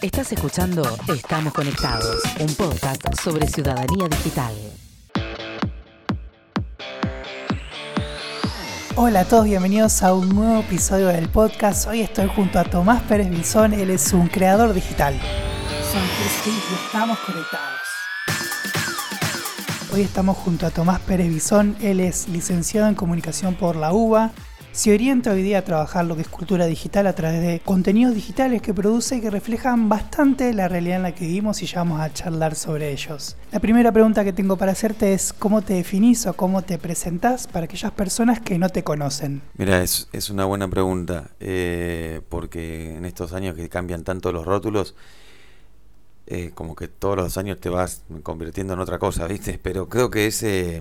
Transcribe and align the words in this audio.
Estás 0.00 0.30
escuchando 0.30 0.82
Estamos 1.12 1.52
Conectados, 1.52 2.22
un 2.38 2.54
podcast 2.54 3.02
sobre 3.20 3.48
ciudadanía 3.48 4.06
digital. 4.08 4.54
Hola 8.94 9.20
a 9.20 9.24
todos, 9.24 9.46
bienvenidos 9.46 10.04
a 10.04 10.14
un 10.14 10.28
nuevo 10.28 10.60
episodio 10.60 11.08
del 11.08 11.28
podcast. 11.28 11.88
Hoy 11.88 12.02
estoy 12.02 12.28
junto 12.28 12.60
a 12.60 12.64
Tomás 12.64 13.02
Pérez 13.02 13.28
Bizón, 13.28 13.72
él 13.72 13.90
es 13.90 14.12
un 14.12 14.28
creador 14.28 14.72
digital. 14.72 15.18
Son 15.90 16.02
y 16.46 16.84
estamos 16.86 17.18
conectados. 17.18 17.80
Hoy 19.92 20.02
estamos 20.02 20.36
junto 20.36 20.66
a 20.66 20.70
Tomás 20.70 21.00
Pérez 21.00 21.28
Bizón, 21.28 21.76
él 21.80 21.98
es 21.98 22.28
licenciado 22.28 22.86
en 22.86 22.94
comunicación 22.94 23.56
por 23.56 23.74
la 23.74 23.92
UBA, 23.92 24.30
se 24.78 24.94
orienta 24.94 25.32
hoy 25.32 25.42
día 25.42 25.58
a 25.58 25.62
trabajar 25.62 26.04
lo 26.04 26.14
que 26.14 26.22
es 26.22 26.28
cultura 26.28 26.64
digital 26.66 27.08
a 27.08 27.12
través 27.12 27.42
de 27.42 27.60
contenidos 27.64 28.14
digitales 28.14 28.62
que 28.62 28.72
produce 28.72 29.16
y 29.16 29.20
que 29.20 29.28
reflejan 29.28 29.88
bastante 29.88 30.54
la 30.54 30.68
realidad 30.68 30.98
en 30.98 31.02
la 31.02 31.16
que 31.16 31.26
vivimos 31.26 31.64
y 31.64 31.66
ya 31.66 31.80
vamos 31.80 32.00
a 32.00 32.12
charlar 32.12 32.54
sobre 32.54 32.92
ellos. 32.92 33.36
La 33.50 33.58
primera 33.58 33.90
pregunta 33.90 34.22
que 34.22 34.32
tengo 34.32 34.56
para 34.56 34.70
hacerte 34.70 35.14
es 35.14 35.32
cómo 35.32 35.62
te 35.62 35.74
definís 35.74 36.28
o 36.28 36.34
cómo 36.34 36.62
te 36.62 36.78
presentás 36.78 37.48
para 37.48 37.64
aquellas 37.64 37.90
personas 37.90 38.38
que 38.38 38.56
no 38.56 38.68
te 38.68 38.84
conocen. 38.84 39.42
Mira, 39.56 39.82
es, 39.82 40.30
una 40.30 40.44
buena 40.44 40.68
pregunta, 40.68 41.32
eh, 41.40 42.20
porque 42.28 42.98
en 42.98 43.04
estos 43.04 43.32
años 43.32 43.56
que 43.56 43.68
cambian 43.68 44.04
tanto 44.04 44.30
los 44.30 44.46
rótulos, 44.46 44.94
eh, 46.28 46.52
como 46.54 46.76
que 46.76 46.86
todos 46.86 47.16
los 47.16 47.36
años 47.36 47.58
te 47.58 47.68
vas 47.68 48.04
convirtiendo 48.22 48.74
en 48.74 48.78
otra 48.78 49.00
cosa, 49.00 49.26
¿viste? 49.26 49.58
Pero 49.60 49.88
creo 49.88 50.08
que 50.08 50.28
ese 50.28 50.80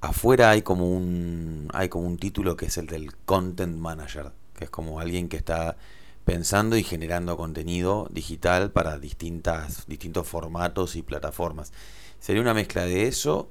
afuera 0.00 0.50
hay 0.50 0.62
como 0.62 0.90
un 0.90 1.68
hay 1.72 1.88
como 1.88 2.06
un 2.06 2.18
título 2.18 2.56
que 2.56 2.66
es 2.66 2.76
el 2.78 2.86
del 2.86 3.14
content 3.16 3.76
manager, 3.76 4.32
que 4.54 4.64
es 4.64 4.70
como 4.70 5.00
alguien 5.00 5.28
que 5.28 5.36
está 5.36 5.76
pensando 6.24 6.76
y 6.76 6.82
generando 6.82 7.36
contenido 7.36 8.08
digital 8.10 8.72
para 8.72 8.98
distintas 8.98 9.86
distintos 9.86 10.26
formatos 10.26 10.96
y 10.96 11.02
plataformas. 11.02 11.72
Sería 12.20 12.42
una 12.42 12.54
mezcla 12.54 12.84
de 12.84 13.06
eso 13.06 13.48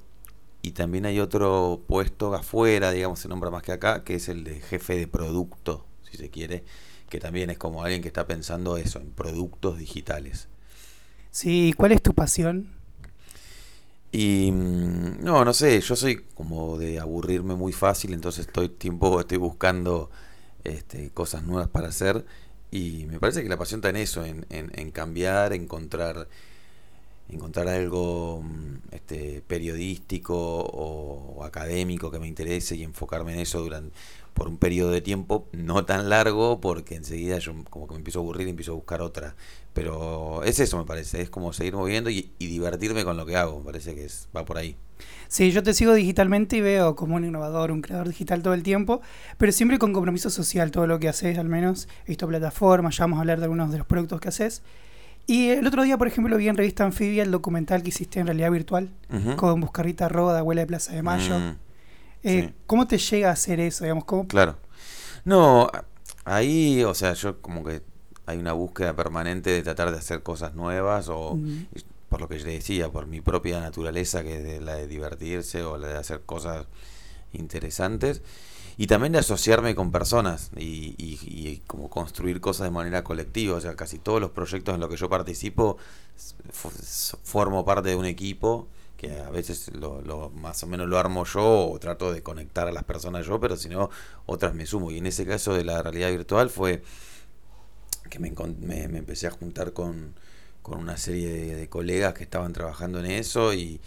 y 0.62 0.72
también 0.72 1.06
hay 1.06 1.20
otro 1.20 1.82
puesto 1.86 2.34
afuera, 2.34 2.90
digamos, 2.90 3.20
se 3.20 3.28
nombra 3.28 3.50
más 3.50 3.62
que 3.62 3.72
acá, 3.72 4.02
que 4.02 4.16
es 4.16 4.28
el 4.28 4.44
de 4.44 4.60
jefe 4.60 4.96
de 4.96 5.06
producto, 5.06 5.86
si 6.10 6.16
se 6.16 6.28
quiere, 6.28 6.64
que 7.08 7.20
también 7.20 7.50
es 7.50 7.58
como 7.58 7.84
alguien 7.84 8.02
que 8.02 8.08
está 8.08 8.26
pensando 8.26 8.76
eso, 8.76 8.98
en 8.98 9.10
productos 9.10 9.78
digitales. 9.78 10.48
Sí, 11.30 11.72
¿cuál 11.76 11.92
es 11.92 12.02
tu 12.02 12.14
pasión? 12.14 12.75
Y 14.16 14.50
mm, 14.50 15.22
no, 15.24 15.44
no 15.44 15.52
sé, 15.52 15.78
yo 15.82 15.94
soy 15.94 16.24
como 16.34 16.78
de 16.78 16.98
aburrirme 16.98 17.54
muy 17.54 17.74
fácil, 17.74 18.14
entonces 18.14 18.46
estoy 18.46 18.70
tiempo 18.70 19.20
estoy 19.20 19.36
buscando 19.36 20.10
este, 20.64 21.10
cosas 21.10 21.42
nuevas 21.42 21.68
para 21.68 21.88
hacer. 21.88 22.24
Y 22.70 23.04
me 23.10 23.20
parece 23.20 23.42
que 23.42 23.48
la 23.50 23.58
pasión 23.58 23.80
está 23.80 23.90
en 23.90 23.96
eso, 23.96 24.24
en, 24.24 24.46
en, 24.48 24.90
cambiar, 24.90 25.52
encontrar 25.52 26.28
encontrar 27.28 27.68
algo 27.68 28.42
mm, 28.42 28.94
este, 28.94 29.42
periodístico 29.46 30.34
o, 30.34 31.44
académico 31.44 32.10
que 32.10 32.18
me 32.18 32.26
interese 32.28 32.74
y 32.76 32.84
enfocarme 32.84 33.34
en 33.34 33.40
eso 33.40 33.60
durante 33.60 33.94
por 34.36 34.48
un 34.48 34.58
periodo 34.58 34.90
de 34.90 35.00
tiempo 35.00 35.48
no 35.52 35.86
tan 35.86 36.10
largo 36.10 36.60
porque 36.60 36.94
enseguida 36.94 37.38
yo 37.38 37.54
como 37.70 37.88
que 37.88 37.94
me 37.94 37.98
empiezo 37.98 38.20
a 38.20 38.22
aburrir 38.22 38.46
y 38.46 38.50
empiezo 38.50 38.72
a 38.72 38.74
buscar 38.74 39.00
otra 39.00 39.34
pero 39.76 40.42
es 40.42 40.58
eso, 40.58 40.78
me 40.78 40.86
parece, 40.86 41.20
es 41.20 41.28
como 41.28 41.52
seguir 41.52 41.74
moviendo 41.74 42.08
y, 42.08 42.32
divertirme 42.38 43.04
con 43.04 43.18
lo 43.18 43.26
que 43.26 43.36
hago, 43.36 43.58
me 43.58 43.64
parece 43.66 43.94
que 43.94 44.06
es, 44.06 44.26
va 44.34 44.42
por 44.42 44.56
ahí. 44.56 44.74
Sí, 45.28 45.52
yo 45.52 45.62
te 45.62 45.74
sigo 45.74 45.92
digitalmente 45.92 46.56
y 46.56 46.62
veo 46.62 46.96
como 46.96 47.16
un 47.16 47.26
innovador, 47.26 47.70
un 47.70 47.82
creador 47.82 48.08
digital 48.08 48.42
todo 48.42 48.54
el 48.54 48.62
tiempo, 48.62 49.02
pero 49.36 49.52
siempre 49.52 49.78
con 49.78 49.92
compromiso 49.92 50.30
social, 50.30 50.70
todo 50.70 50.86
lo 50.86 50.98
que 50.98 51.10
haces, 51.10 51.36
al 51.36 51.50
menos. 51.50 51.88
He 52.06 52.12
visto 52.12 52.26
plataformas, 52.26 52.96
ya 52.96 53.04
vamos 53.04 53.18
a 53.18 53.20
hablar 53.20 53.36
de 53.36 53.44
algunos 53.44 53.70
de 53.70 53.76
los 53.76 53.86
productos 53.86 54.18
que 54.18 54.28
haces. 54.28 54.62
Y 55.26 55.48
el 55.48 55.66
otro 55.66 55.82
día, 55.82 55.98
por 55.98 56.06
ejemplo, 56.06 56.38
vi 56.38 56.48
en 56.48 56.56
Revista 56.56 56.86
Anfibia 56.86 57.22
el 57.22 57.30
documental 57.30 57.82
que 57.82 57.90
hiciste 57.90 58.18
en 58.18 58.28
realidad 58.28 58.50
virtual 58.50 58.88
con 59.36 59.60
Buscarrita 59.60 60.08
Roda, 60.08 60.38
Abuela 60.38 60.62
de 60.62 60.68
Plaza 60.68 60.94
de 60.94 61.02
Mayo. 61.02 61.38
Mm, 61.38 61.56
eh, 62.26 62.54
¿Cómo 62.66 62.86
te 62.86 62.98
llega 62.98 63.30
a 63.30 63.32
hacer 63.32 63.60
eso? 63.60 63.84
Digamos, 63.84 64.04
¿cómo? 64.04 64.26
Claro. 64.26 64.56
No, 65.24 65.70
ahí, 66.24 66.82
o 66.84 66.94
sea, 66.94 67.12
yo 67.14 67.40
como 67.40 67.64
que 67.64 67.82
hay 68.26 68.38
una 68.38 68.52
búsqueda 68.52 68.94
permanente 68.94 69.50
de 69.50 69.62
tratar 69.62 69.92
de 69.92 69.98
hacer 69.98 70.22
cosas 70.22 70.54
nuevas 70.54 71.08
o 71.08 71.38
por 72.08 72.20
lo 72.20 72.28
que 72.28 72.38
yo 72.38 72.46
decía, 72.46 72.90
por 72.90 73.06
mi 73.06 73.20
propia 73.20 73.60
naturaleza 73.60 74.22
que 74.22 74.38
es 74.38 74.44
de 74.44 74.60
la 74.60 74.74
de 74.74 74.88
divertirse 74.88 75.62
o 75.62 75.78
la 75.78 75.88
de 75.88 75.96
hacer 75.96 76.22
cosas 76.26 76.66
interesantes 77.32 78.22
y 78.76 78.86
también 78.88 79.12
de 79.12 79.20
asociarme 79.20 79.74
con 79.74 79.90
personas 79.90 80.50
y, 80.56 80.94
y, 80.98 81.62
como 81.66 81.88
construir 81.88 82.40
cosas 82.40 82.66
de 82.66 82.70
manera 82.70 83.04
colectiva, 83.04 83.56
o 83.56 83.60
sea, 83.60 83.74
casi 83.74 83.98
todos 83.98 84.20
los 84.20 84.32
proyectos 84.32 84.74
en 84.74 84.80
los 84.80 84.90
que 84.90 84.96
yo 84.96 85.08
participo 85.08 85.78
formo 87.22 87.64
parte 87.64 87.90
de 87.90 87.96
un 87.96 88.04
equipo 88.04 88.68
que 88.96 89.20
a 89.20 89.30
veces 89.30 89.70
lo, 89.74 90.00
lo, 90.02 90.30
más 90.30 90.62
o 90.62 90.66
menos 90.66 90.88
lo 90.88 90.98
armo 90.98 91.24
yo 91.24 91.68
o 91.68 91.78
trato 91.78 92.12
de 92.12 92.22
conectar 92.22 92.66
a 92.66 92.72
las 92.72 92.84
personas 92.84 93.26
yo, 93.26 93.38
pero 93.40 93.56
si 93.56 93.68
no, 93.68 93.90
otras 94.26 94.54
me 94.54 94.66
sumo. 94.66 94.90
Y 94.90 94.98
en 94.98 95.06
ese 95.06 95.26
caso 95.26 95.54
de 95.54 95.64
la 95.64 95.82
realidad 95.82 96.10
virtual 96.10 96.50
fue 96.50 96.82
que 98.08 98.18
me, 98.18 98.32
me, 98.60 98.98
empecé 98.98 99.26
a 99.26 99.30
juntar 99.30 99.72
con, 99.72 100.14
una 100.64 100.96
serie 100.96 101.54
de, 101.54 101.68
colegas 101.68 102.14
que 102.14 102.24
estaban 102.24 102.52
trabajando 102.52 102.98
en 102.98 103.06
eso 103.06 103.54
y 103.54 103.80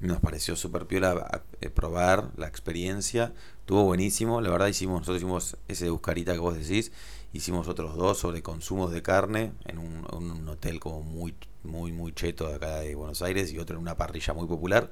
nos 0.00 0.20
pareció 0.20 0.56
súper 0.56 0.86
piola 0.86 1.42
eh, 1.60 1.70
probar 1.70 2.30
la 2.36 2.46
experiencia. 2.46 3.32
Estuvo 3.60 3.84
buenísimo, 3.84 4.40
la 4.40 4.50
verdad 4.50 4.66
hicimos, 4.66 5.00
nosotros 5.00 5.18
hicimos 5.18 5.56
ese 5.68 5.88
Buscarita 5.88 6.34
que 6.34 6.38
vos 6.38 6.56
decís, 6.56 6.92
hicimos 7.32 7.66
otros 7.68 7.96
dos 7.96 8.18
sobre 8.18 8.42
consumos 8.42 8.92
de 8.92 9.02
carne 9.02 9.52
en 9.64 9.78
un, 9.78 10.47
hotel 10.58 10.80
como 10.80 11.02
muy, 11.02 11.34
muy, 11.64 11.92
muy 11.92 12.12
cheto 12.12 12.48
de 12.48 12.56
acá 12.56 12.80
de 12.80 12.94
Buenos 12.94 13.22
Aires 13.22 13.52
y 13.52 13.58
otro 13.58 13.76
en 13.76 13.82
una 13.82 13.96
parrilla 13.96 14.34
muy 14.34 14.46
popular, 14.46 14.90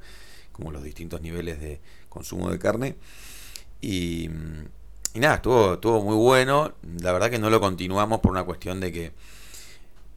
como 0.53 0.71
los 0.71 0.82
distintos 0.82 1.21
niveles 1.21 1.60
de 1.60 1.81
consumo 2.09 2.50
de 2.50 2.59
carne. 2.59 2.97
Y, 3.81 4.31
y 5.12 5.21
nada, 5.21 5.37
estuvo, 5.37 5.75
estuvo 5.75 6.03
muy 6.03 6.16
bueno. 6.16 6.72
La 7.00 7.12
verdad 7.12 7.31
que 7.31 7.38
no 7.38 7.50
lo 7.50 7.60
continuamos 7.60 8.21
por 8.21 8.31
una 8.31 8.44
cuestión 8.44 8.81
de 8.81 8.93
que 8.93 9.12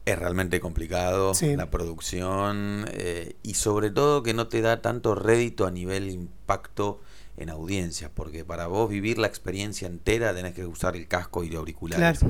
es 0.06 0.18
realmente 0.18 0.60
complicado 0.60 1.32
la 1.56 1.70
producción 1.70 2.86
eh, 2.92 3.36
y 3.42 3.54
sobre 3.54 3.90
todo 3.90 4.22
que 4.22 4.32
no 4.32 4.48
te 4.48 4.60
da 4.60 4.80
tanto 4.80 5.14
rédito 5.14 5.66
a 5.66 5.70
nivel 5.70 6.08
impacto 6.10 7.00
en 7.36 7.48
audiencia, 7.48 8.10
porque 8.12 8.44
para 8.44 8.66
vos 8.66 8.90
vivir 8.90 9.18
la 9.18 9.26
experiencia 9.26 9.88
entera 9.88 10.34
tenés 10.34 10.54
que 10.54 10.66
usar 10.66 10.94
el 10.94 11.08
casco 11.08 11.42
y 11.42 11.48
de 11.48 11.56
auriculares. 11.56 12.20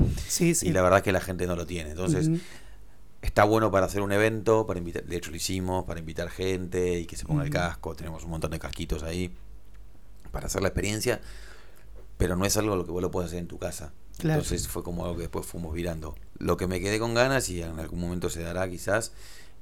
Y 0.69 0.71
la 0.71 0.81
verdad 0.81 1.01
que 1.01 1.11
la 1.11 1.19
gente 1.19 1.47
no 1.47 1.55
lo 1.55 1.65
tiene. 1.65 1.91
Entonces, 1.91 2.29
está 3.21 3.43
bueno 3.43 3.71
para 3.71 3.85
hacer 3.85 4.01
un 4.01 4.11
evento, 4.11 4.65
para 4.65 4.79
invitar, 4.79 5.03
de 5.03 5.15
hecho 5.15 5.31
lo 5.31 5.37
hicimos, 5.37 5.85
para 5.85 5.99
invitar 5.99 6.29
gente 6.29 6.99
y 6.99 7.05
que 7.05 7.15
se 7.15 7.25
ponga 7.25 7.43
el 7.43 7.49
casco, 7.49 7.95
tenemos 7.95 8.23
un 8.23 8.31
montón 8.31 8.51
de 8.51 8.59
casquitos 8.59 9.03
ahí 9.03 9.33
para 10.31 10.47
hacer 10.47 10.61
la 10.61 10.69
experiencia 10.69 11.21
pero 12.21 12.35
no 12.35 12.45
es 12.45 12.55
algo 12.55 12.75
lo 12.75 12.85
que 12.85 12.91
vos 12.91 13.01
lo 13.01 13.09
puedes 13.09 13.29
hacer 13.29 13.39
en 13.39 13.47
tu 13.47 13.57
casa. 13.57 13.93
Entonces 14.19 14.67
fue 14.67 14.83
como 14.83 15.05
algo 15.05 15.15
que 15.15 15.23
después 15.23 15.43
fuimos 15.43 15.73
virando. 15.73 16.13
Lo 16.37 16.55
que 16.55 16.67
me 16.67 16.79
quedé 16.79 16.99
con 16.99 17.15
ganas, 17.15 17.49
y 17.49 17.63
en 17.63 17.79
algún 17.79 17.99
momento 17.99 18.29
se 18.29 18.43
dará 18.43 18.69
quizás, 18.69 19.11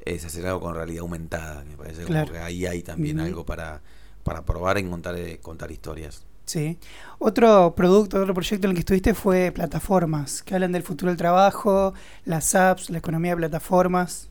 es 0.04 0.26
hacer 0.26 0.46
algo 0.46 0.60
con 0.60 0.76
realidad 0.76 1.04
aumentada. 1.04 1.64
Me 1.64 1.78
parece 1.78 2.04
que 2.04 2.38
ahí 2.40 2.66
hay 2.66 2.84
también 2.84 3.22
algo 3.22 3.46
para, 3.46 3.82
para 4.26 4.44
probar 4.44 4.78
en 4.78 4.90
contar, 4.90 5.16
eh, 5.16 5.40
contar 5.40 5.72
historias. 5.72 6.26
Sí. 6.50 6.80
Otro 7.20 7.76
producto, 7.76 8.20
otro 8.20 8.34
proyecto 8.34 8.66
en 8.66 8.72
el 8.72 8.76
que 8.76 8.80
estuviste 8.80 9.14
fue 9.14 9.52
plataformas, 9.52 10.42
que 10.42 10.56
hablan 10.56 10.72
del 10.72 10.82
futuro 10.82 11.12
del 11.12 11.18
trabajo, 11.18 11.94
las 12.26 12.56
apps, 12.56 12.90
la 12.90 12.98
economía 12.98 13.34
de 13.34 13.38
plataformas. 13.38 14.30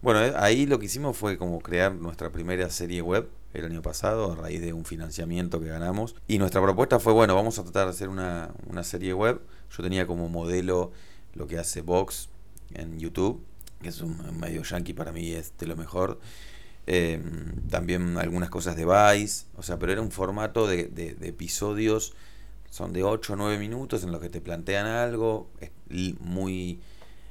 Bueno, 0.00 0.22
eh, 0.22 0.32
ahí 0.36 0.64
lo 0.64 0.78
que 0.78 0.86
hicimos 0.86 1.16
fue 1.16 1.36
como 1.36 1.58
crear 1.58 1.92
nuestra 1.92 2.30
primera 2.30 2.70
serie 2.70 3.02
web 3.02 3.28
el 3.52 3.64
año 3.64 3.82
pasado 3.82 4.30
a 4.30 4.36
raíz 4.36 4.60
de 4.60 4.72
un 4.72 4.84
financiamiento 4.84 5.60
que 5.60 5.66
ganamos. 5.66 6.14
Y 6.28 6.38
nuestra 6.38 6.62
propuesta 6.62 7.00
fue, 7.00 7.12
bueno, 7.12 7.34
vamos 7.34 7.58
a 7.58 7.64
tratar 7.64 7.86
de 7.86 7.90
hacer 7.90 8.08
una, 8.08 8.52
serie 8.84 9.12
web. 9.12 9.40
Yo 9.76 9.82
tenía 9.82 10.06
como 10.06 10.28
modelo 10.28 10.92
lo 11.34 11.48
que 11.48 11.58
hace 11.58 11.80
Vox 11.80 12.28
en 12.74 13.00
YouTube, 13.00 13.42
que 13.82 13.88
es 13.88 14.00
un 14.02 14.38
medio 14.38 14.62
yankee 14.62 14.92
para 14.92 15.10
mí, 15.10 15.32
es 15.32 15.52
de 15.58 15.66
lo 15.66 15.74
mejor. 15.74 16.20
Em, 16.90 17.68
también 17.68 18.16
algunas 18.16 18.48
cosas 18.48 18.74
de 18.74 18.86
Vice, 18.86 19.44
o 19.56 19.62
sea, 19.62 19.78
pero 19.78 19.92
era 19.92 20.00
un 20.00 20.10
formato 20.10 20.66
de, 20.66 20.84
de, 20.84 21.28
episodios, 21.28 22.14
son 22.70 22.94
de 22.94 23.02
8 23.02 23.34
o 23.34 23.36
9 23.36 23.58
minutos 23.58 24.04
en 24.04 24.12
los 24.12 24.22
que 24.22 24.30
te 24.30 24.40
plantean 24.40 24.86
algo, 24.86 25.50
muy 26.20 26.80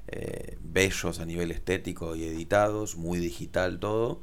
eh, 0.10 0.58
bellos 0.62 1.20
a 1.20 1.26
nivel 1.26 1.50
estético 1.52 2.16
y 2.16 2.26
editados, 2.26 2.98
muy 2.98 3.18
digital 3.20 3.80
todo 3.80 4.22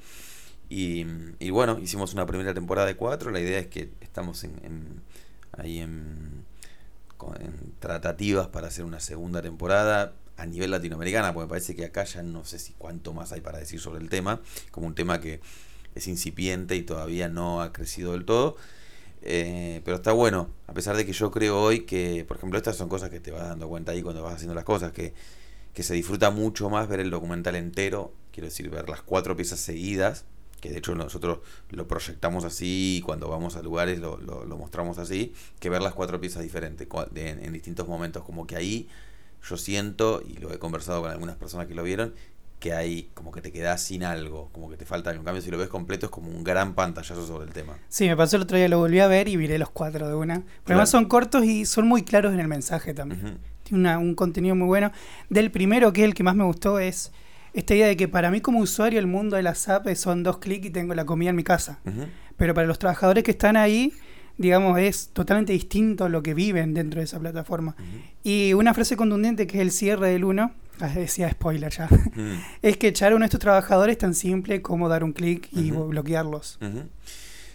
y, 0.68 1.50
bueno, 1.50 1.78
hicimos 1.78 2.14
una 2.14 2.26
primera 2.26 2.54
temporada 2.54 2.86
de 2.86 2.96
cuatro. 2.96 3.30
La 3.30 3.40
idea 3.40 3.58
es 3.58 3.68
que 3.68 3.90
estamos 4.00 4.42
en, 4.44 5.02
ahí 5.52 5.78
en, 5.78 6.44
tratativas 7.78 8.48
para 8.48 8.68
hacer 8.68 8.84
una 8.84 9.00
segunda 9.00 9.40
temporada 9.40 10.14
a 10.36 10.46
nivel 10.46 10.70
latinoamericana, 10.70 11.32
porque 11.32 11.46
me 11.46 11.50
parece 11.50 11.76
que 11.76 11.84
acá 11.84 12.04
ya 12.04 12.22
no 12.22 12.44
sé 12.44 12.58
si 12.58 12.72
cuánto 12.72 13.12
más 13.12 13.32
hay 13.32 13.40
para 13.40 13.58
decir 13.58 13.80
sobre 13.80 14.00
el 14.00 14.08
tema, 14.08 14.40
como 14.70 14.86
un 14.86 14.94
tema 14.94 15.20
que 15.20 15.40
es 15.94 16.08
incipiente 16.08 16.76
y 16.76 16.82
todavía 16.82 17.28
no 17.28 17.62
ha 17.62 17.72
crecido 17.72 18.12
del 18.12 18.24
todo. 18.24 18.56
Eh, 19.22 19.80
pero 19.84 19.96
está 19.96 20.12
bueno, 20.12 20.50
a 20.66 20.74
pesar 20.74 20.96
de 20.96 21.06
que 21.06 21.12
yo 21.12 21.30
creo 21.30 21.60
hoy 21.60 21.80
que, 21.80 22.24
por 22.26 22.36
ejemplo, 22.36 22.58
estas 22.58 22.76
son 22.76 22.88
cosas 22.88 23.08
que 23.10 23.20
te 23.20 23.30
vas 23.30 23.48
dando 23.48 23.68
cuenta 23.68 23.92
ahí 23.92 24.02
cuando 24.02 24.22
vas 24.22 24.34
haciendo 24.34 24.54
las 24.54 24.64
cosas, 24.64 24.92
que 24.92 25.14
que 25.74 25.82
se 25.82 25.92
disfruta 25.94 26.30
mucho 26.30 26.70
más 26.70 26.88
ver 26.88 27.00
el 27.00 27.10
documental 27.10 27.56
entero, 27.56 28.14
quiero 28.32 28.46
decir, 28.46 28.70
ver 28.70 28.88
las 28.88 29.02
cuatro 29.02 29.36
piezas 29.36 29.58
seguidas, 29.58 30.24
que 30.60 30.70
de 30.70 30.78
hecho 30.78 30.94
nosotros 30.94 31.40
lo 31.70 31.86
proyectamos 31.88 32.44
así, 32.44 33.02
cuando 33.04 33.28
vamos 33.28 33.56
a 33.56 33.62
lugares 33.62 33.98
lo, 33.98 34.16
lo, 34.16 34.56
mostramos 34.56 34.98
así, 34.98 35.34
que 35.58 35.68
ver 35.68 35.82
las 35.82 35.92
cuatro 35.92 36.20
piezas 36.20 36.42
diferentes 36.42 36.86
en, 37.16 37.52
distintos 37.52 37.88
momentos, 37.88 38.22
como 38.22 38.46
que 38.46 38.56
ahí 38.56 38.88
yo 39.48 39.56
siento, 39.56 40.22
y 40.26 40.38
lo 40.38 40.52
he 40.52 40.58
conversado 40.58 41.02
con 41.02 41.10
algunas 41.10 41.36
personas 41.36 41.66
que 41.66 41.74
lo 41.74 41.82
vieron, 41.82 42.14
que 42.58 42.72
hay 42.72 43.10
como 43.12 43.30
que 43.30 43.42
te 43.42 43.52
quedas 43.52 43.82
sin 43.82 44.04
algo, 44.04 44.48
como 44.52 44.70
que 44.70 44.76
te 44.78 44.86
falta 44.86 45.10
algo. 45.10 45.20
En 45.20 45.26
cambio, 45.26 45.42
si 45.42 45.50
lo 45.50 45.58
ves 45.58 45.68
completo 45.68 46.06
es 46.06 46.10
como 46.10 46.30
un 46.30 46.42
gran 46.42 46.74
pantallazo 46.74 47.26
sobre 47.26 47.46
el 47.46 47.52
tema. 47.52 47.76
Sí, 47.88 48.06
me 48.06 48.16
pasó 48.16 48.36
el 48.36 48.42
otro 48.42 48.56
día, 48.56 48.68
lo 48.68 48.78
volví 48.78 49.00
a 49.00 49.06
ver 49.06 49.28
y 49.28 49.36
miré 49.36 49.58
los 49.58 49.68
cuatro 49.68 50.08
de 50.08 50.14
una. 50.14 50.36
Pero 50.64 50.76
además 50.76 50.88
son 50.88 51.04
cortos 51.04 51.44
y 51.44 51.66
son 51.66 51.86
muy 51.86 52.04
claros 52.04 52.32
en 52.32 52.40
el 52.40 52.48
mensaje 52.48 52.94
también. 52.94 53.38
Tiene 53.64 53.96
un 53.98 54.14
contenido 54.14 54.54
muy 54.54 54.66
bueno. 54.66 54.92
Del 55.28 55.50
primero, 55.50 55.92
que 55.92 56.02
es 56.02 56.04
el 56.06 56.14
que 56.14 56.22
más 56.22 56.36
me 56.36 56.44
gustó, 56.44 56.78
es 56.78 57.12
esta 57.52 57.74
idea 57.74 57.86
de 57.86 57.96
que 57.98 58.08
para 58.08 58.30
mí 58.30 58.40
como 58.40 58.60
usuario 58.60 58.98
el 58.98 59.06
mundo 59.06 59.36
de 59.36 59.42
las 59.42 59.68
apps 59.68 60.00
son 60.00 60.22
dos 60.22 60.38
clics 60.38 60.66
y 60.66 60.70
tengo 60.70 60.94
la 60.94 61.04
comida 61.04 61.30
en 61.30 61.36
mi 61.36 61.44
casa. 61.44 61.80
Pero 62.38 62.54
para 62.54 62.66
los 62.66 62.78
trabajadores 62.78 63.24
que 63.24 63.32
están 63.32 63.58
ahí, 63.58 63.92
digamos, 64.38 64.78
es 64.78 65.08
totalmente 65.08 65.52
distinto 65.52 66.08
lo 66.08 66.22
que 66.22 66.34
viven 66.34 66.74
dentro 66.74 67.00
de 67.00 67.04
esa 67.04 67.18
plataforma. 67.18 67.76
Y 68.22 68.52
una 68.54 68.74
frase 68.74 68.96
contundente 68.96 69.46
que 69.46 69.58
es 69.58 69.62
el 69.62 69.70
cierre 69.70 70.10
del 70.10 70.24
uno, 70.24 70.52
ah, 70.80 70.88
decía 70.88 71.30
spoiler 71.30 71.72
ya, 71.72 71.88
es 72.62 72.76
que 72.76 72.88
echar 72.88 73.12
a 73.12 73.16
uno 73.16 73.24
de 73.24 73.26
estos 73.26 73.40
trabajadores 73.40 73.94
es 73.94 73.98
tan 73.98 74.14
simple 74.14 74.62
como 74.62 74.88
dar 74.88 75.04
un 75.04 75.12
clic 75.12 75.48
y 75.52 75.70
bloquearlos. 75.70 76.58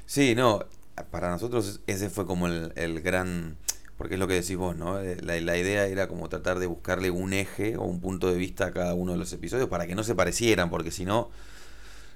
Sí, 0.05 0.35
no, 0.35 0.65
para 1.11 1.29
nosotros 1.29 1.81
ese 1.87 2.09
fue 2.09 2.25
como 2.25 2.47
el, 2.47 2.73
el 2.75 3.01
gran 3.01 3.57
porque 3.99 4.13
es 4.13 4.19
lo 4.21 4.29
que 4.29 4.35
decís 4.35 4.55
vos, 4.55 4.77
¿no? 4.77 5.01
Eh, 5.01 5.17
la, 5.21 5.57
idea 5.57 5.85
era 5.85 6.07
como 6.07 6.29
tratar 6.29 6.57
de 6.59 6.67
buscarle 6.67 7.11
un 7.11 7.33
eje 7.33 7.75
o 7.75 7.83
un 7.83 7.99
punto 7.99 8.31
de 8.31 8.37
vista 8.37 8.67
a 8.67 8.71
cada 8.71 8.93
uno 8.93 9.11
de 9.11 9.17
los 9.17 9.33
episodios 9.33 9.67
para 9.67 9.87
que 9.87 9.93
no 9.93 10.05
se 10.05 10.15
parecieran, 10.15 10.69
porque 10.69 10.89
si 10.89 11.03
no, 11.03 11.29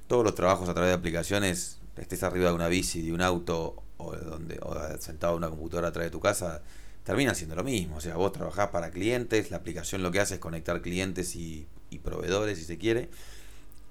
todos 0.08 0.24
los 0.24 0.34
trabajos 0.34 0.70
a 0.70 0.74
través 0.74 0.92
de 0.92 0.96
aplicaciones, 0.96 1.80
estés 1.98 2.24
arriba 2.24 2.50
de 2.50 2.56
una 2.56 2.68
bici, 2.68 3.02
de 3.02 3.14
un 3.14 3.22
auto 3.22 3.84
o, 3.98 4.16
donde, 4.16 4.60
o 4.62 4.76
sentado 5.00 5.34
en 5.34 5.38
una 5.40 5.50
computadora 5.50 5.90
atrás 5.90 6.06
de 6.06 6.12
tu 6.12 6.20
casa, 6.20 6.62
termina 7.04 7.36
siendo 7.36 7.56
lo 7.56 7.64
mismo. 7.64 7.98
O 7.98 8.02
sea, 8.02 8.16
vos 8.16 8.32
trabajás 8.32 8.70
para 8.70 8.92
clientes, 8.92 9.52
la 9.52 9.58
aplicación 9.58 10.04
lo 10.04 10.12
que 10.12 10.20
hace 10.20 10.36
es 10.36 10.40
conectar 10.40 10.82
clientes 10.82 11.36
y, 11.36 11.68
proveedores, 12.04 12.58
si 12.58 12.66
se 12.66 12.80
quiere, 12.80 13.10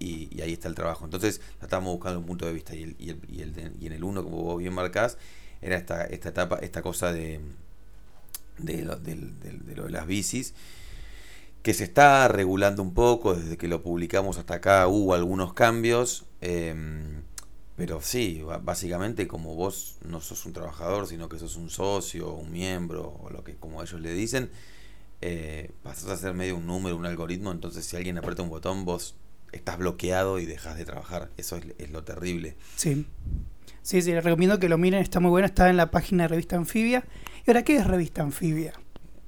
y, 0.00 0.40
ahí 0.42 0.52
está 0.52 0.68
el 0.68 0.74
trabajo. 0.74 1.04
Entonces, 1.04 1.40
estamos 1.62 1.92
buscando 1.92 2.18
un 2.18 2.26
punto 2.26 2.46
de 2.46 2.52
vista. 2.52 2.74
Y, 2.74 2.82
el, 2.82 2.96
y, 2.98 3.10
el, 3.10 3.76
y, 3.80 3.86
en 3.86 3.92
el 3.92 4.02
uno, 4.02 4.24
como 4.24 4.42
vos 4.42 4.58
bien 4.58 4.74
marcás, 4.74 5.18
era 5.60 5.76
esta, 5.76 6.04
esta 6.04 6.30
etapa, 6.30 6.58
esta 6.58 6.82
cosa 6.82 7.12
de 7.12 7.40
de 8.58 8.82
lo 8.82 8.96
de, 8.96 9.16
lo 9.74 9.84
de 9.84 9.90
las 9.90 10.06
bicis, 10.06 10.54
que 11.62 11.74
se 11.74 11.84
está 11.84 12.28
regulando 12.28 12.82
un 12.82 12.94
poco, 12.94 13.34
desde 13.34 13.56
que 13.56 13.68
lo 13.68 13.82
publicamos 13.82 14.38
hasta 14.38 14.54
acá 14.54 14.86
hubo 14.88 15.14
algunos 15.14 15.54
cambios, 15.54 16.24
em, 16.40 17.22
pero 17.76 18.00
sí, 18.00 18.42
básicamente 18.62 19.26
como 19.26 19.54
vos 19.54 19.98
no 20.04 20.20
sos 20.20 20.44
un 20.46 20.52
trabajador, 20.52 21.06
sino 21.06 21.28
que 21.28 21.38
sos 21.38 21.56
un 21.56 21.70
socio, 21.70 22.32
un 22.32 22.50
miembro, 22.50 23.18
o 23.22 23.30
lo 23.30 23.44
que 23.44 23.56
como 23.56 23.82
ellos 23.82 24.00
le 24.00 24.12
dicen, 24.12 24.50
eh, 25.20 25.70
pasas 25.82 26.10
a 26.10 26.16
ser 26.16 26.34
medio 26.34 26.56
un 26.56 26.66
número, 26.66 26.96
un 26.96 27.06
algoritmo, 27.06 27.52
entonces 27.52 27.84
si 27.84 27.96
alguien 27.96 28.18
aprieta 28.18 28.42
un 28.42 28.50
botón, 28.50 28.84
vos 28.84 29.16
estás 29.52 29.78
bloqueado 29.78 30.38
y 30.38 30.46
dejas 30.46 30.76
de 30.76 30.84
trabajar. 30.84 31.30
Eso 31.36 31.56
es, 31.56 31.64
es 31.78 31.90
lo 31.90 32.04
terrible. 32.04 32.56
Sí. 32.76 33.06
Sí, 33.82 34.00
sí, 34.00 34.12
les 34.12 34.22
recomiendo 34.22 34.60
que 34.60 34.68
lo 34.68 34.78
miren, 34.78 35.02
está 35.02 35.18
muy 35.18 35.30
bueno, 35.30 35.46
está 35.46 35.68
en 35.68 35.76
la 35.76 35.90
página 35.90 36.24
de 36.24 36.28
Revista 36.28 36.56
Anfibia 36.56 37.04
¿Y 37.44 37.50
ahora 37.50 37.64
qué 37.64 37.76
es 37.76 37.86
Revista 37.86 38.22
Anfibia? 38.22 38.72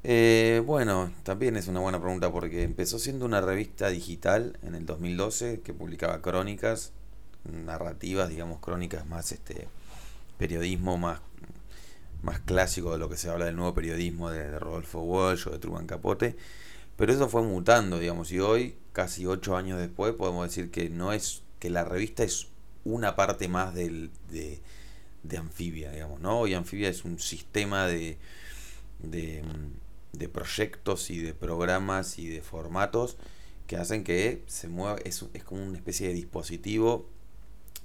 Eh, 0.04 0.62
bueno, 0.64 1.10
también 1.24 1.56
es 1.56 1.66
una 1.66 1.80
buena 1.80 2.00
pregunta 2.00 2.30
porque 2.30 2.62
empezó 2.62 3.00
siendo 3.00 3.24
una 3.24 3.40
revista 3.40 3.88
digital 3.88 4.56
en 4.62 4.76
el 4.76 4.86
2012 4.86 5.62
que 5.62 5.74
publicaba 5.74 6.22
crónicas, 6.22 6.92
narrativas, 7.44 8.28
digamos, 8.28 8.60
crónicas 8.60 9.06
más 9.06 9.32
este 9.32 9.68
periodismo 10.38 10.98
más, 10.98 11.20
más 12.22 12.40
clásico 12.40 12.92
de 12.92 12.98
lo 12.98 13.08
que 13.08 13.16
se 13.16 13.30
habla 13.30 13.46
del 13.46 13.56
nuevo 13.56 13.74
periodismo 13.74 14.30
de, 14.30 14.58
Rodolfo 14.58 15.00
Walsh 15.00 15.48
o 15.48 15.50
de 15.50 15.58
Truman 15.58 15.86
Capote. 15.86 16.36
Pero 16.96 17.12
eso 17.12 17.28
fue 17.28 17.42
mutando, 17.42 17.98
digamos, 17.98 18.30
y 18.32 18.40
hoy, 18.40 18.76
casi 18.92 19.26
ocho 19.26 19.56
años 19.56 19.78
después, 19.78 20.14
podemos 20.14 20.48
decir 20.48 20.70
que 20.70 20.90
no 20.90 21.12
es 21.12 21.42
que 21.58 21.70
la 21.70 21.84
revista 21.84 22.22
es 22.22 22.48
una 22.84 23.16
parte 23.16 23.48
más 23.48 23.74
del, 23.74 24.10
de, 24.30 24.60
de 25.22 25.38
anfibia, 25.38 25.90
digamos, 25.90 26.20
¿no? 26.20 26.40
Hoy 26.40 26.54
anfibia 26.54 26.88
es 26.88 27.04
un 27.04 27.18
sistema 27.18 27.86
de, 27.86 28.18
de, 29.00 30.28
proyectos 30.28 31.10
y 31.10 31.20
de 31.20 31.34
programas 31.34 32.18
y 32.18 32.28
de 32.28 32.42
formatos 32.42 33.16
que 33.66 33.76
hacen 33.76 34.04
que 34.04 34.42
se 34.46 34.68
mueva, 34.68 34.96
es, 35.04 35.24
es 35.32 35.44
como 35.44 35.64
una 35.64 35.78
especie 35.78 36.08
de 36.08 36.14
dispositivo 36.14 37.08